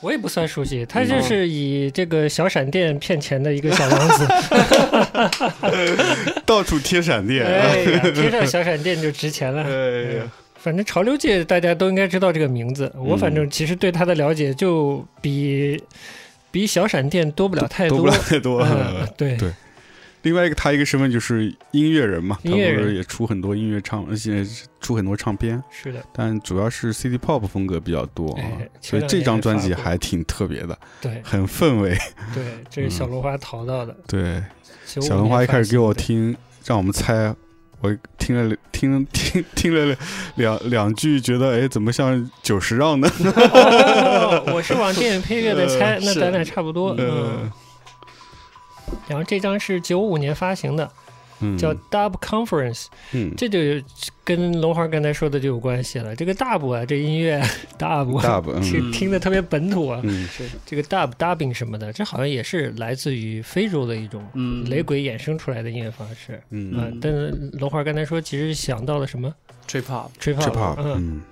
[0.00, 4.26] 我也不算熟悉，他嗯就是以这个小闪电骗钱的一个小王子。
[6.44, 7.46] 到处贴闪电。
[7.46, 9.62] 哎，贴上小闪电就值钱了。
[9.62, 10.24] 哎呀，
[10.58, 15.82] 反正潮流界大家都应该知道这个名字，我反正其实对他的了解就比
[16.50, 17.98] 比小闪电多不了太多。
[17.98, 18.60] 多不了太多。
[18.62, 19.36] 嗯，对。
[19.36, 19.52] 对。
[20.22, 22.82] 另外一个，他一个身份就是音乐人嘛，他音乐人。
[22.82, 24.44] 不是也出很多音乐唱，而且
[24.80, 31.22] 出很多唱片，是的，但主要是 City Pop 风格比较多啊哎，所以这张专辑还挺特别的，对。
[31.22, 31.96] 很氛围。
[32.34, 33.96] 对，这是小龙花淘到的。
[34.08, 34.42] 对，
[34.84, 37.32] 小龙花一开始给我听，让我们猜，
[37.80, 39.96] 我听了听听听了
[40.34, 43.08] 两两句，觉得哎，怎么像九十让呢？
[44.52, 46.94] 我是往电影配乐的猜，那咱俩差不多。
[46.98, 47.52] 嗯，呃，
[49.06, 51.07] 然后这张是九五年发行的，嗯，
[51.58, 53.34] 叫 Dub Conference，嗯。
[53.36, 53.58] 这就
[54.24, 56.14] 跟龙华刚才说的就有关系了。
[56.14, 57.40] 这个 Dub 啊，这音乐
[57.78, 60.00] Dub，, Dub，是嗯听的特别本土啊。
[60.04, 60.28] 嗯
[60.66, 66.34] 这个 Dub Dubbing 什么的，这好像也是来自于非洲的一种嗯，雷鬼衍生出来的音乐方式。
[66.34, 69.32] 啊嗯，，但是龙华刚才说，其实想到了什么
[69.68, 71.22] ？Trip hop，trip hop，怕，嗯，嗯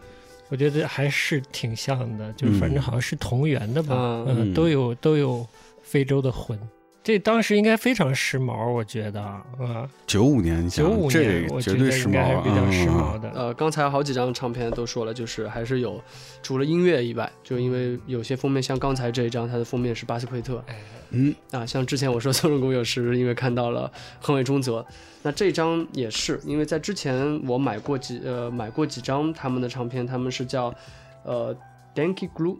[0.49, 4.27] 我觉得还是挺像的，就是反正好像是同源的吧，嗯。
[4.29, 5.47] 嗯，嗯都有都有
[5.83, 6.59] 非洲的魂。
[7.07, 13.31] 这当时应该非常时髦，我觉得啊，九五年，九五这年我觉绝对时得应该还是髦，比较时嗯髦的。
[13.31, 16.03] 呃，刚才好几张唱片都说了，就是还是有
[16.43, 20.61] 除了音乐以外，就因为有些封面，像刚才这一张，它的封面是巴斯奎特
[21.11, 21.33] 嗯。
[21.53, 23.89] 啊，像之前我说 松仁谷有时因为看到了
[24.21, 24.85] 横尾中泽，
[25.23, 30.75] 那这张也是因为在之前我买过几呃买过几张他们的唱片，他们是叫
[31.23, 31.57] 呃
[31.95, 32.59] Danky Glue，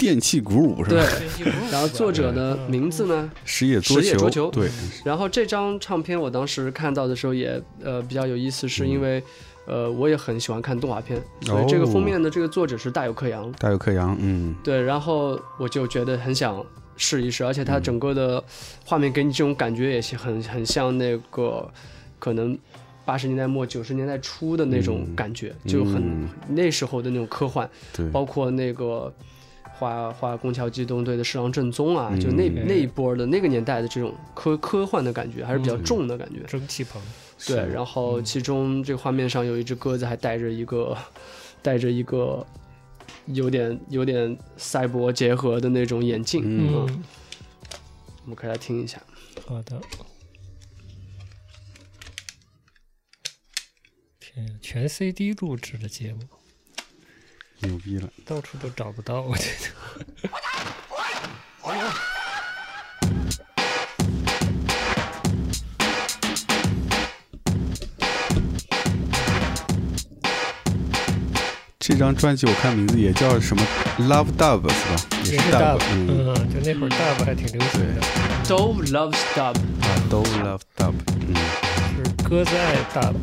[0.00, 0.98] 电气鼓舞，是对。
[0.98, 1.06] 吧？，
[1.70, 4.68] 然后作者的名字呢石野石野桌球对，
[5.04, 9.22] 然后这张唱片我当时看到的时候也呃比较有意思，是因为、
[9.66, 14.54] 呃我也很喜欢看动画片，所以这个封面的这个作者是大有克洋，大有克洋，嗯。
[14.64, 16.64] 对，然后我就觉得很想
[16.96, 18.42] 试一试，而且它整个的
[18.86, 21.70] 画面给你这种感觉也是很很像那个
[22.18, 22.58] 可能。
[23.02, 25.16] 八十年代末九十年代初的那种嗯。
[25.16, 26.28] 感觉，就很嗯。
[26.50, 27.68] 那时候的那种科幻，
[28.12, 29.12] 包括那个
[29.80, 36.40] 画画宫桥机动队的侍郎正宗啊，就那嗯那一波的那个年代的这种科科幻的感觉，还是比较重的感觉。
[36.46, 37.00] 蒸汽朋，
[37.46, 40.94] 对，然后其中这个画面上有一只鸽子，还带着一个
[41.62, 42.46] 带着一个
[43.24, 46.42] 有点有点赛博结合的那种眼镜。
[46.44, 47.02] 嗯嗯，
[48.24, 49.00] 我们可以来听一下。
[49.46, 49.80] 好的。
[54.20, 56.20] 天呀，全 CD 录制的节目，
[57.62, 59.68] 牛逼了，到处都找不到，我觉得。
[71.78, 73.62] 这张专辑我看名字也叫什么
[73.98, 74.96] Love Dub 是吧？
[75.24, 78.00] 也是 dub，Dub，嗯嗯，就那会儿 dub 还挺流行的
[78.44, 81.34] ，Dove loves dub，啊，都 Love Dub，嗯。
[81.96, 83.14] 就是鸽子爱 dub。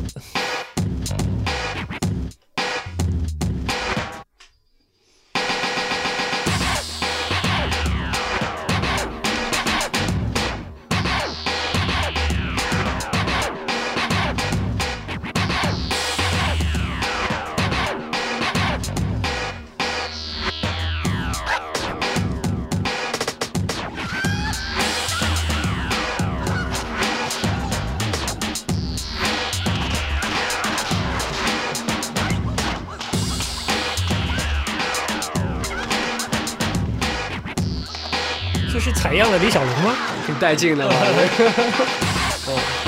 [39.18, 39.94] 样的李小龙吗？
[40.26, 40.94] 挺带劲的吧？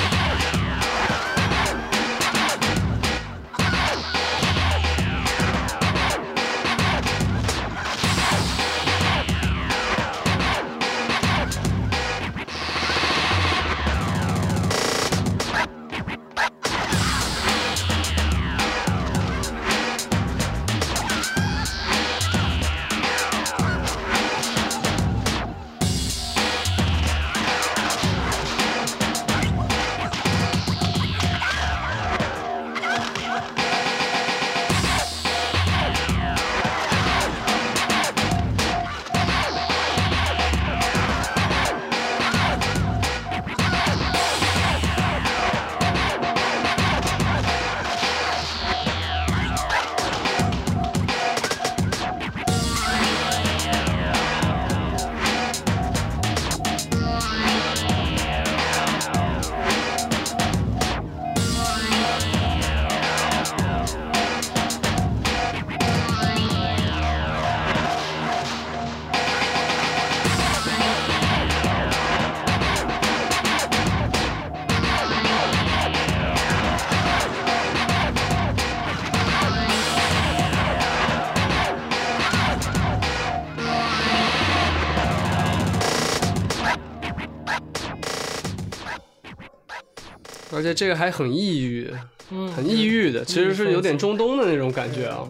[90.61, 91.91] 而且这个还很抑郁，
[92.29, 95.27] 嗯，很抑郁的，其实是有点中东的那种感觉啊。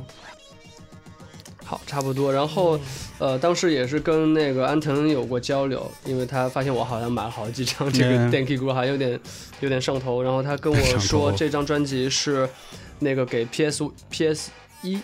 [1.63, 2.33] 好，差不多。
[2.33, 2.77] 然后，
[3.17, 9.17] 呃，当时也是跟那个安藤有过交流，因为他发现我好像买了好几张这个嗯 Denki Guru，好像有点
[9.61, 10.21] 有点上头。
[10.21, 12.49] 然后他跟我说，这张专辑是
[12.99, 14.51] 那个给 PS PS
[14.83, 14.95] 一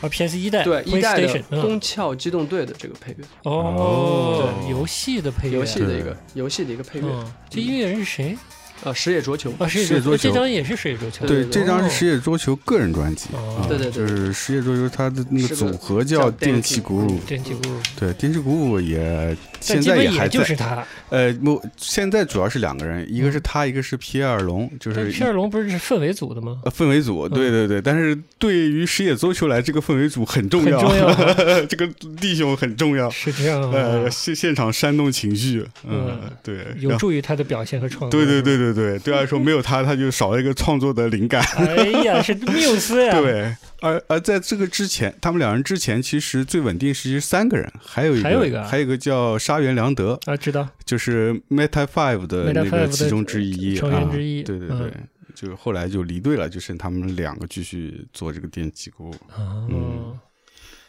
[0.00, 7.06] 啊，PS 一代对一代的宫壳机动队》的这个配乐，哦，对游戏的配乐，游戏的一个游戏的一个配乐。
[7.08, 8.36] 嗯，这音乐人是谁？
[8.84, 9.52] 呃，石野卓球。
[9.58, 13.28] 啊，是世界桌球这张也是水桌球，对，这张是哦实业桌球个人专辑
[13.68, 20.84] 对对对就是实业桌球他的那个组合叫叫电气鼓舞，电气鼓舞，对，电气鼓舞也现但基本也在也还在，就是他。
[21.10, 26.60] 呃，不，现在主要是两个人，一个是他，一个是皮埃尔龙，就是皮尔龙不是是氛围组的吗？
[26.64, 31.14] 呃氛围组，对对对，但是对于实业足球来，这个氛围组很重要，很重要
[31.66, 31.86] 这个
[32.20, 38.10] 弟兄很重要，是这样啊呃，，现现场煽动情绪，嗯嗯，对，有助于他的表现和创作。
[38.10, 41.42] 对对对对对，对他来说没有他，他就少了一个创作的灵感。
[41.56, 59.14] 哎呀，是缪斯呀！，对，而而在这个之前，他们两人之前其实最稳定是三个人，还有一个还有一个啊还有一个叫沙原良德，啊，知道就是 Meta Five 的 Meta 那 Five 的个其中之一成员啊之一对对对嗯，就后来就离队了，就剩他们两个继续做这个电击鼓。
[59.36, 60.16] 哦，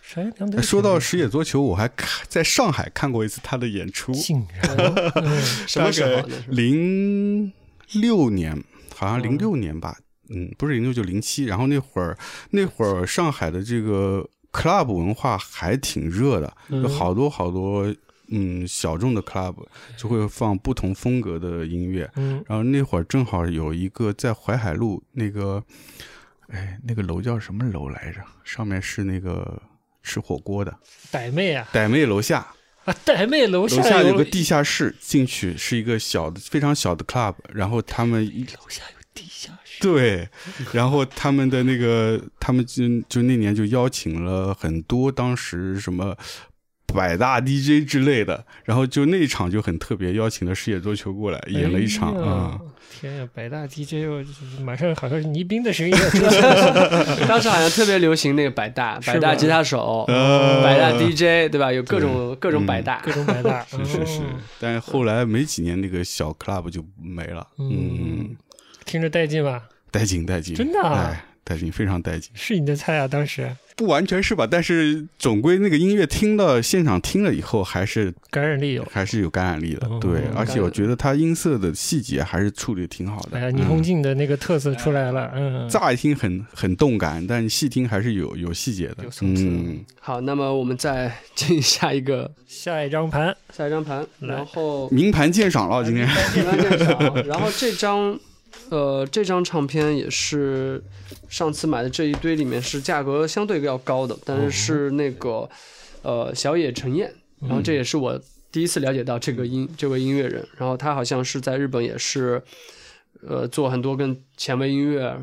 [0.02, 6.26] 山羊良德哎说到石野足球，我还看在上海看过一次他的演出，竟然，嗯什么时候啊？
[6.28, 7.54] 那是零
[7.94, 8.64] 六年，
[8.96, 9.98] 好像嗯零六年吧，
[10.30, 11.46] 嗯，不是零六就零七。
[11.46, 12.18] 然后那会儿
[12.52, 17.94] 那会儿上海的这个 club 文化还挺热的，有嗯好多好多
[18.30, 19.56] 嗯小众的 club
[19.98, 22.10] 就会放不同风格的音乐。
[22.16, 25.64] 嗯，然后那会儿正好有一个在淮海路那个，
[26.48, 28.22] 哎，那个楼叫什么楼来着？
[28.44, 29.62] 上面是那个
[30.04, 30.76] 吃火锅的
[31.12, 32.48] 傣妹啊傣妹楼下，
[32.86, 40.28] 啊，傣妹楼下楼下下有个地下室，进去是一个小的非常小的 club，然后他们一楼下有地下室，对，
[40.74, 46.18] 然后他们的那个他们就就那年就邀请了很多当时什么。
[46.94, 52.60] 百大 DJ 之类的，然后就那一场就很特别，邀请了世界桌球过来演了一场啊、
[53.02, 54.24] 天呀，百大 DJ，又
[54.64, 55.92] 马上好像是倪斌的声音。
[55.92, 57.28] 要出现。
[57.28, 61.74] 当时好像特别流行那个百大，百大吉他手，呃百大 DJ，对吧？
[61.74, 62.66] 有各种各种嗯。
[62.68, 63.12] 百大各。
[63.12, 64.26] 种百大， 是是是哦，
[64.60, 68.36] 但是后来没几年，那个小 club 就没了，嗯，
[68.86, 69.64] 听着带劲吧？
[69.90, 71.10] 带劲带劲，真的啊？
[71.12, 72.32] 哎，带劲，非常带劲。
[72.34, 78.86] 是你的菜啊，当时不完全是吧，但是总归那个音乐听到现场听了以后，还是感染力有。
[78.92, 83.38] 还是有感染力的，对，而且我觉得它音色的细节还是处理的挺好的。
[83.40, 97.16] 哎呀，霓虹嗯镜的那个特色出来了，嗯，乍一听很很动感，但细听还是有有细节的，嗯，好，那么我们再进下一个下一张盘，下一张盘，然后名盘鉴赏了，今天简单介绍。
[97.24, 98.20] 然后这张，
[98.70, 100.84] 呃，这张唱片也是
[101.30, 105.50] 上次买的这一堆里面是价格相对要高的，但是是那个
[106.02, 108.20] 呃小野陈彦，然后这也是我
[108.52, 112.42] 第一次了解到这个音这位音乐人，然后他好像是在日本也是。
[113.28, 115.16] 呃，做很多跟前卫音乐，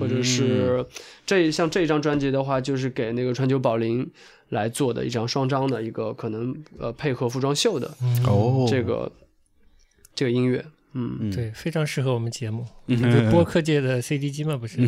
[0.00, 0.84] 或者是
[1.24, 4.10] 这像这一张专辑的话，就是给那个川久保玲
[4.48, 7.86] 来做的一张双张的一个可能呃配合服装秀的
[8.26, 9.12] 哦，这个
[10.12, 10.64] 这个音乐，
[10.96, 11.30] 嗯，嗯。
[11.30, 12.96] 对，非常适合我们节目，嗯。
[12.98, 14.78] 就播客界的 CD 机嘛，不是？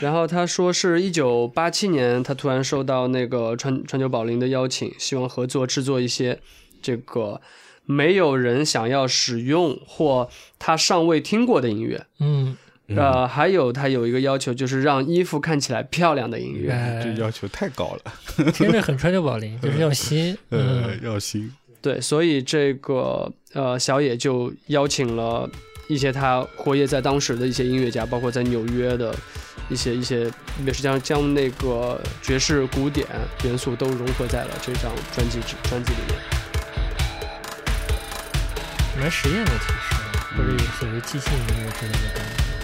[0.00, 6.38] 然后他说是一九八七年，他突然收到那个川川久保玲的邀请，希望合作制作一些
[6.80, 7.40] 这个
[7.84, 12.06] 没有人想要使用或他尚未听过的音乐。
[12.20, 12.56] 嗯，
[12.94, 16.70] 呃，还有他有一个要求，就是让衣服看起来漂亮的音乐。
[16.70, 17.00] 哎。
[17.02, 25.48] 这，要求太高了，听着很川久保玲，就是要新， 呃嗯，，要新，对，所以这个呃小野就邀请了
[25.88, 29.14] 一些他活跃在当时的一些音乐家，包括在纽约的
[29.68, 30.30] 一些一些，
[30.66, 33.06] 也是将将那个爵士古典
[33.44, 36.18] 元素都融合在了这张专辑之专辑里面。
[39.00, 39.94] 蛮实验的，其实，
[40.36, 42.57] 或者有所谓即兴音乐之类的东西。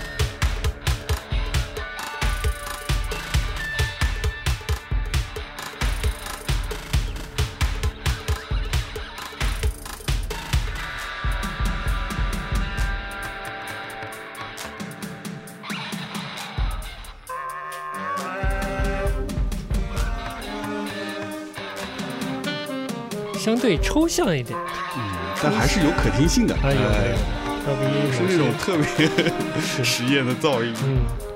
[23.44, 24.58] 相对抽象一点，
[24.96, 25.02] 嗯，
[25.42, 31.33] 但还是有可听性的，哎有，要比是那种特别实验的噪音，嗯。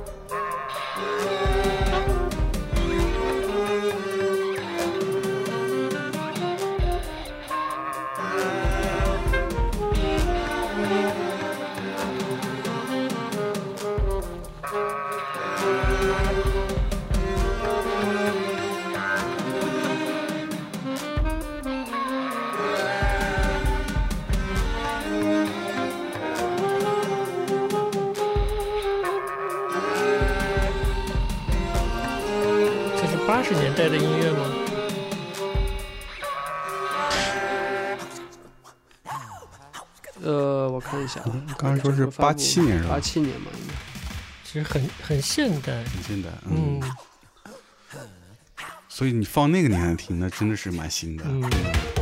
[42.11, 43.01] 是八七年是吧八？
[43.01, 43.75] 七年嘛，应该。
[44.45, 45.85] 其实很很现代。
[45.85, 46.97] 很现代，嗯嗯。
[48.89, 51.25] 所以你放那个年代听，那真的是蛮新的。
[51.27, 51.98] 嗯。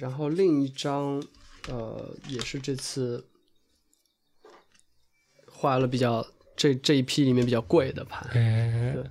[0.00, 1.22] 然后另一张，
[1.68, 3.26] 呃，也是这次
[5.46, 6.26] 画了比较
[6.56, 8.26] 这这一批里面比较贵的盘。
[8.32, 9.04] 哎对，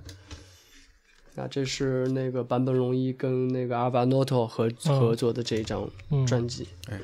[1.36, 6.66] 那这是那个坂本龙一跟那个阿瓦诺托合嗯合作的这一张嗯专辑。
[6.88, 7.00] 哎，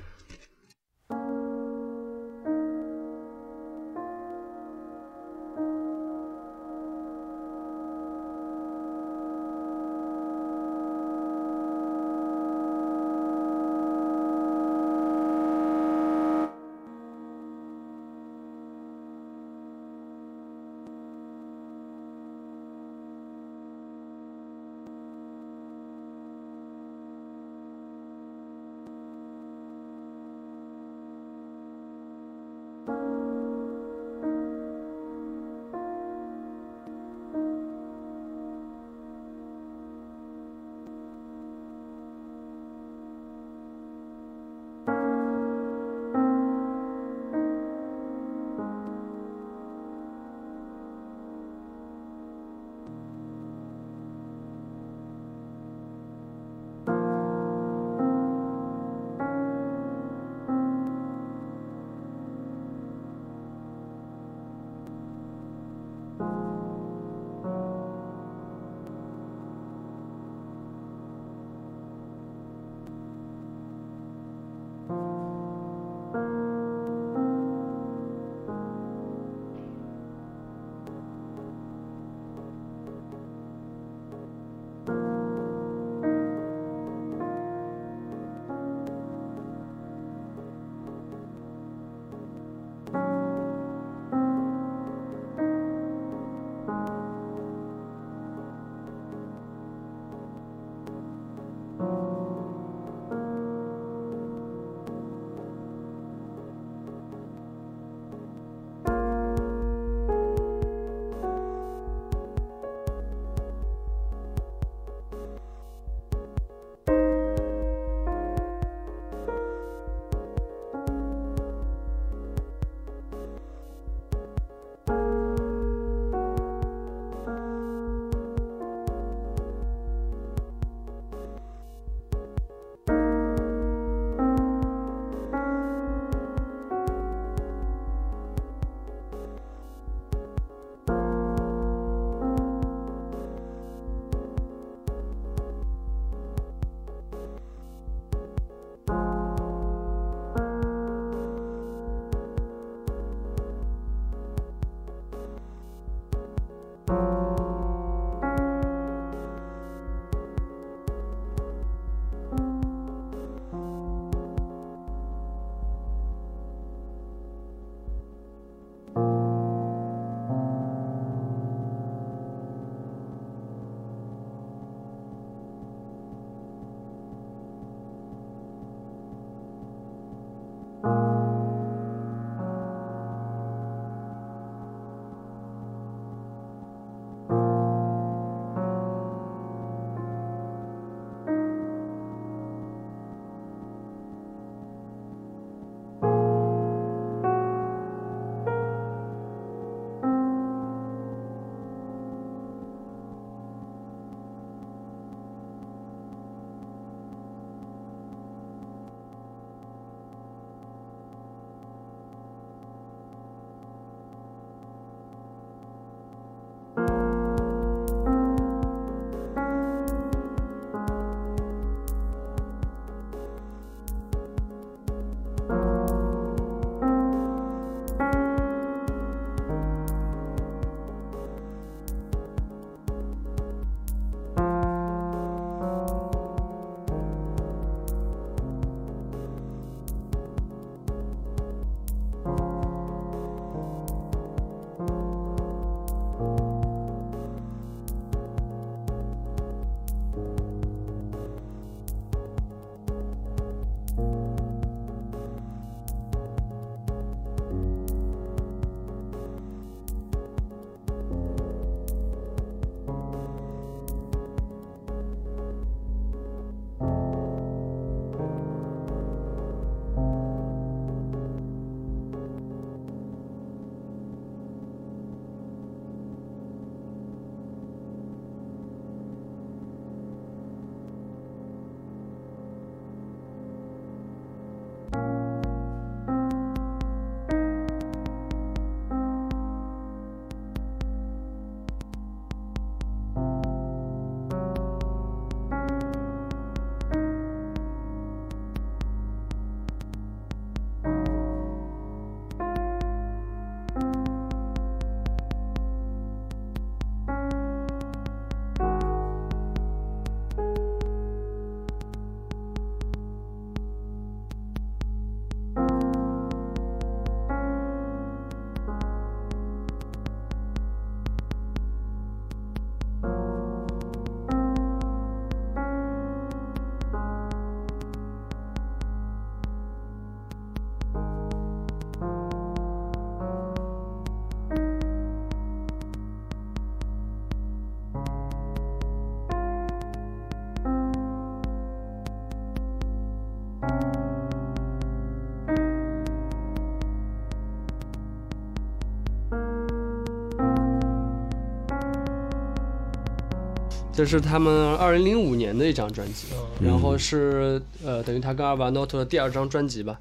[353.96, 356.26] 这是他们二零零五年的一张专辑，
[356.60, 359.98] 嗯然后是呃等于他跟阿瓦诺特的第二张专辑吧。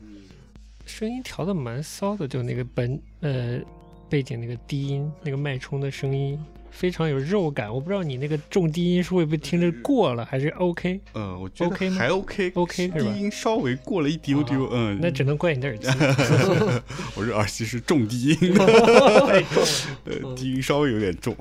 [0.86, 3.58] 声音调的蛮骚的，就那个本呃
[4.10, 6.38] 背景那个低音那个脉冲的声音
[6.70, 7.74] 非常有肉感。
[7.74, 11.00] 我不知道你那个重低音是会不会听着过了，还是 OK？
[11.14, 15.88] 嗯，我觉 OK 吗得还 OK OK 是吧低音稍微过了一丢丢，嗯，那只能怪你的耳机。
[17.16, 18.54] 我这耳机是重低音，
[19.26, 19.70] 太重了
[20.04, 21.34] 呃，低音稍微有点重。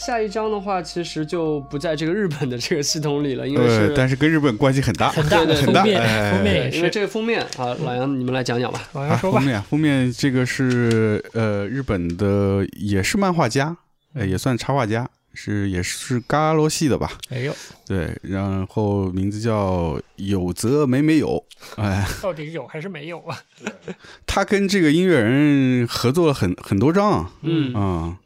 [0.00, 6.70] 下一章的话，其实就不在这个日本的这个系统里了，因为呃是，但是跟日本关系很大，很大对对很大封面哎封面也是。
[6.70, 8.80] 对因为这个封面啊，老杨你们来讲讲吧。
[8.94, 13.76] 啊，老杨说吧封，面封面这个是呃日本的，也是漫画家，
[14.14, 17.12] 呃也算插画家，是也是嘎罗系的吧？
[17.28, 17.54] 哎呦，
[17.86, 21.44] 对，然后名字叫有则没没有，
[21.76, 23.38] 哎， 到底有还是没有啊？
[24.26, 28.16] 他跟这个音乐人合作了很很多张，嗯嗯，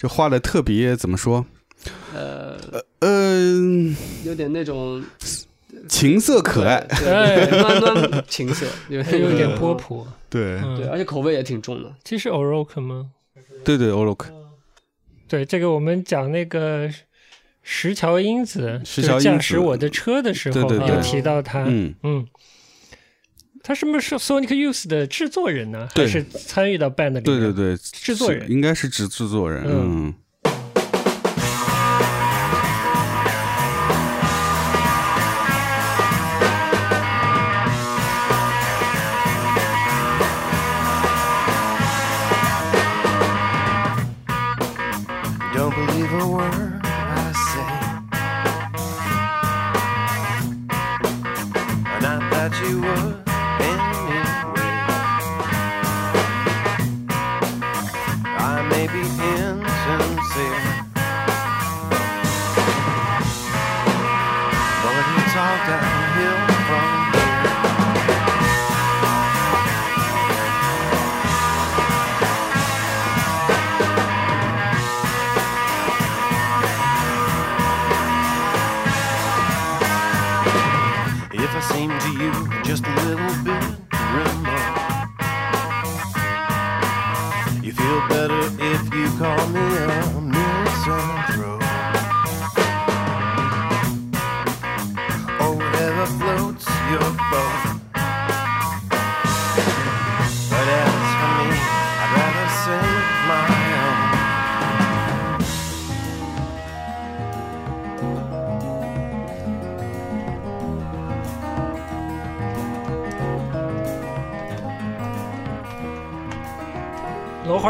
[0.00, 1.44] 就画的特别怎么说？
[2.14, 2.56] 呃，
[3.00, 3.94] 嗯、
[4.24, 5.04] 有点那种
[5.90, 10.06] 情色可爱，对，对暖暖情色，有点有点波普。
[10.30, 11.94] 对对，嗯，而且口味也挺重的。
[12.02, 13.10] 这是 Oroke 吗？
[13.62, 14.24] 对对，Orok
[15.28, 16.88] 对，这个我们讲那个
[17.62, 21.64] 石桥英子，驾桥英子驶我的车的时候，对对对有提到他。
[21.66, 22.26] 嗯，嗯，
[23.62, 25.88] 他是不是 Sonic Youth 的制作人呢？
[25.94, 26.06] 对。
[26.06, 27.22] 还是参与到 band 里面？
[27.22, 28.50] 对对对，制作人。
[28.50, 30.06] 应该是指制作人，嗯。
[30.08, 30.14] 嗯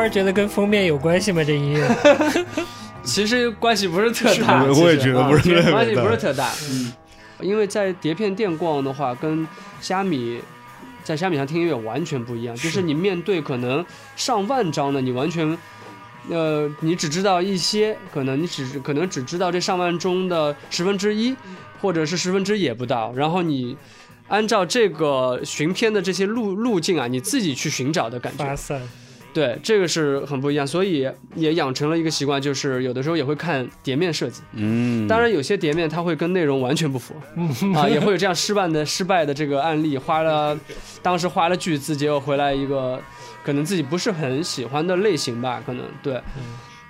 [0.00, 1.44] 花觉得跟封面有关系吗？
[1.44, 1.86] 这音乐
[3.04, 6.50] 其实关系不是特大，我也觉得不是关系大不是特大。
[6.70, 6.92] 嗯，
[7.40, 9.46] 因为在碟片店逛的话，跟
[9.80, 10.40] 虾米
[11.04, 13.84] 在虾米上听音乐完全不一样，就是你面对可能
[14.16, 15.56] 上万张的，你完全。
[16.28, 21.34] 呃，你只知道一些，可能你只可能只知道这上万中的十分之一，
[21.80, 23.10] 或者是十分之一也不到。
[23.14, 23.74] 然后你
[24.28, 28.44] 按照这个寻片的这些路路径啊，你自己去寻找的感觉。
[28.44, 28.82] 发散，
[29.32, 34.42] 对，这个是很不一样，所以也养成了一个习惯，就是有的时候也会看碟面设计。
[34.54, 37.14] 嗯，当然，有些碟面它会跟内容完全不符，
[37.74, 40.58] 啊，也会有这样失败的失败的这个案例，花了
[41.02, 43.00] 当时花了巨资，结果回来一个
[43.44, 46.20] 可能自己不是很喜欢的类型吧，可能对。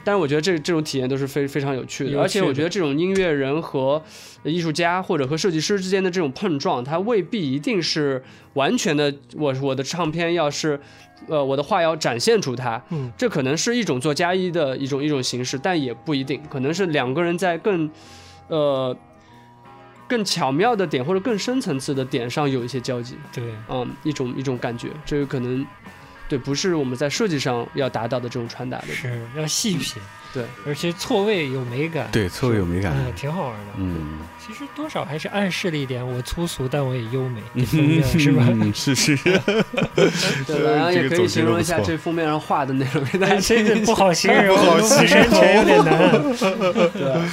[0.02, 4.02] 但是我觉得这这种体验都是非非常有趣的，而且我觉得这种音乐人和
[4.44, 8.24] 艺术家或者和设计师之间的这种碰撞，它未必一定是
[8.54, 9.12] 完全的。
[9.36, 10.80] 我我的唱片要是，
[11.28, 17.90] 呃，我的话要展现出它，嗯，这可能是一种做加一的一种一种形式，但也不一定，可能是两个人在更，
[18.48, 18.96] 呃，
[20.08, 25.64] 更巧妙的点或者更深层次的点上有一些交集，对，嗯，一种一种感觉，这个可能，
[26.30, 30.00] 对，不是我们在设计上要达到的这种传达的，是要细品，
[30.32, 33.72] 对，而且错位有美感，对错位有美感，嗯，挺好玩的。
[33.78, 38.46] 嗯，其实多少还是暗示了一点，我粗俗，但我也优美，这封面 是吧？
[38.72, 39.24] 是是是，
[40.46, 43.74] 对，然后也可以形容一下这封面上画的内容给大哎，家这个。
[43.84, 46.12] 不好形容，不好用形容有点难。
[46.92, 47.28] 对，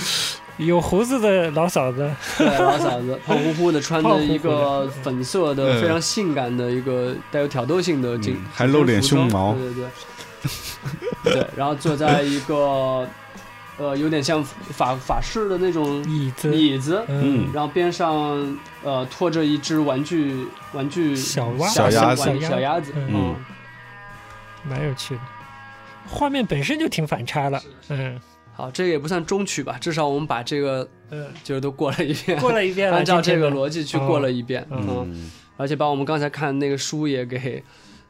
[0.58, 5.82] 有胡子的老嫂子，对，老嫂子胖乎乎的，穿着一个粉色的、嗯。
[5.82, 9.86] 非常性感的一个带有挑逗性的紧嗯，还露脸胸毛对对
[11.24, 13.08] 对， 对，然后坐在一个
[13.78, 23.08] 呃有点像法法式的那种椅子，椅子，嗯，然后边上呃拖着一只玩具玩具小蛙小鸭子小鸭子，嗯。
[23.14, 23.36] 嗯，
[24.68, 25.22] 蛮有趣的。
[26.10, 28.20] 画面本身就挺反差的，嗯，
[28.58, 37.64] 好，这个也不算中曲吧，至少我们把这个嗯，就是都过了一遍，过了一遍了， 按照这个逻辑去过了一遍，嗯而且把我们刚才看那个书也给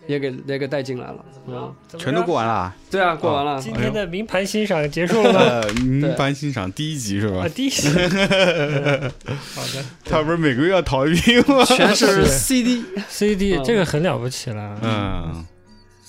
[0.08, 2.76] 也给也给带进来了，嗯，全都过完了啊。
[2.90, 5.68] 对啊，过完了，今天的名盘欣赏结束了吗？
[5.84, 7.48] 名盘欣赏第一集是吧啊，？
[7.54, 7.90] 第一集。
[7.92, 9.12] 嗯
[9.54, 11.66] 好的他不是每个月要淘一批吗？
[11.66, 14.80] 全是是 CD，，CD 嗯这个很了不起了。
[14.82, 15.46] 嗯，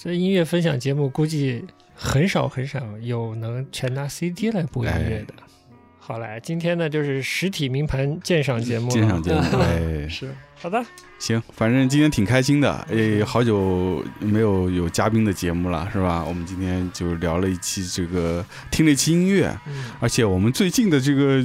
[0.01, 1.65] 这音乐分享节目估计
[2.01, 5.35] 很少很少有能全拿 CD 来播音乐的。
[5.99, 8.89] 好嘞，今天呢就是实体名盘鉴赏节目。
[8.89, 10.81] 鉴赏节目，对， 是好的，
[11.19, 16.25] 行，反正今天挺开心的，诶，好久没有有嘉宾的节目了，是吧？
[16.25, 21.45] 我们今天就聊了一期这个，听了一期音乐，嗯，而且我们最近的这个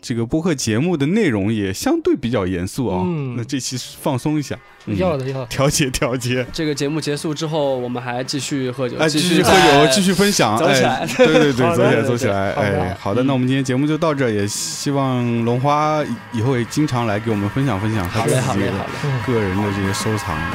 [0.00, 5.46] 这个播客节目的内容也相对比较严肃啊、嗯那这期放松一下，嗯要的要的。
[5.46, 20.50] 调节调节，这个节目结束之后，我们还继续喝酒，哎，继续续喝在酒，继续分享，走起来哎，对对对， 走起来，走起来，哎，好的，那我们今天节目就到这，也希望龙花以后也经常来给我们分享分享他好嘞，好嘞，自己的好嘞，嗯，个人的这些收藏，哎，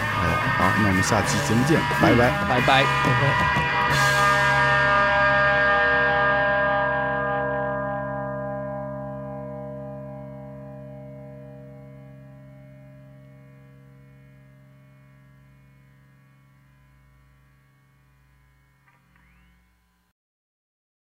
[0.58, 2.30] 好，那我们下期节目见，拜拜。
[2.50, 2.84] 拜拜。
[2.84, 3.75] 拜拜。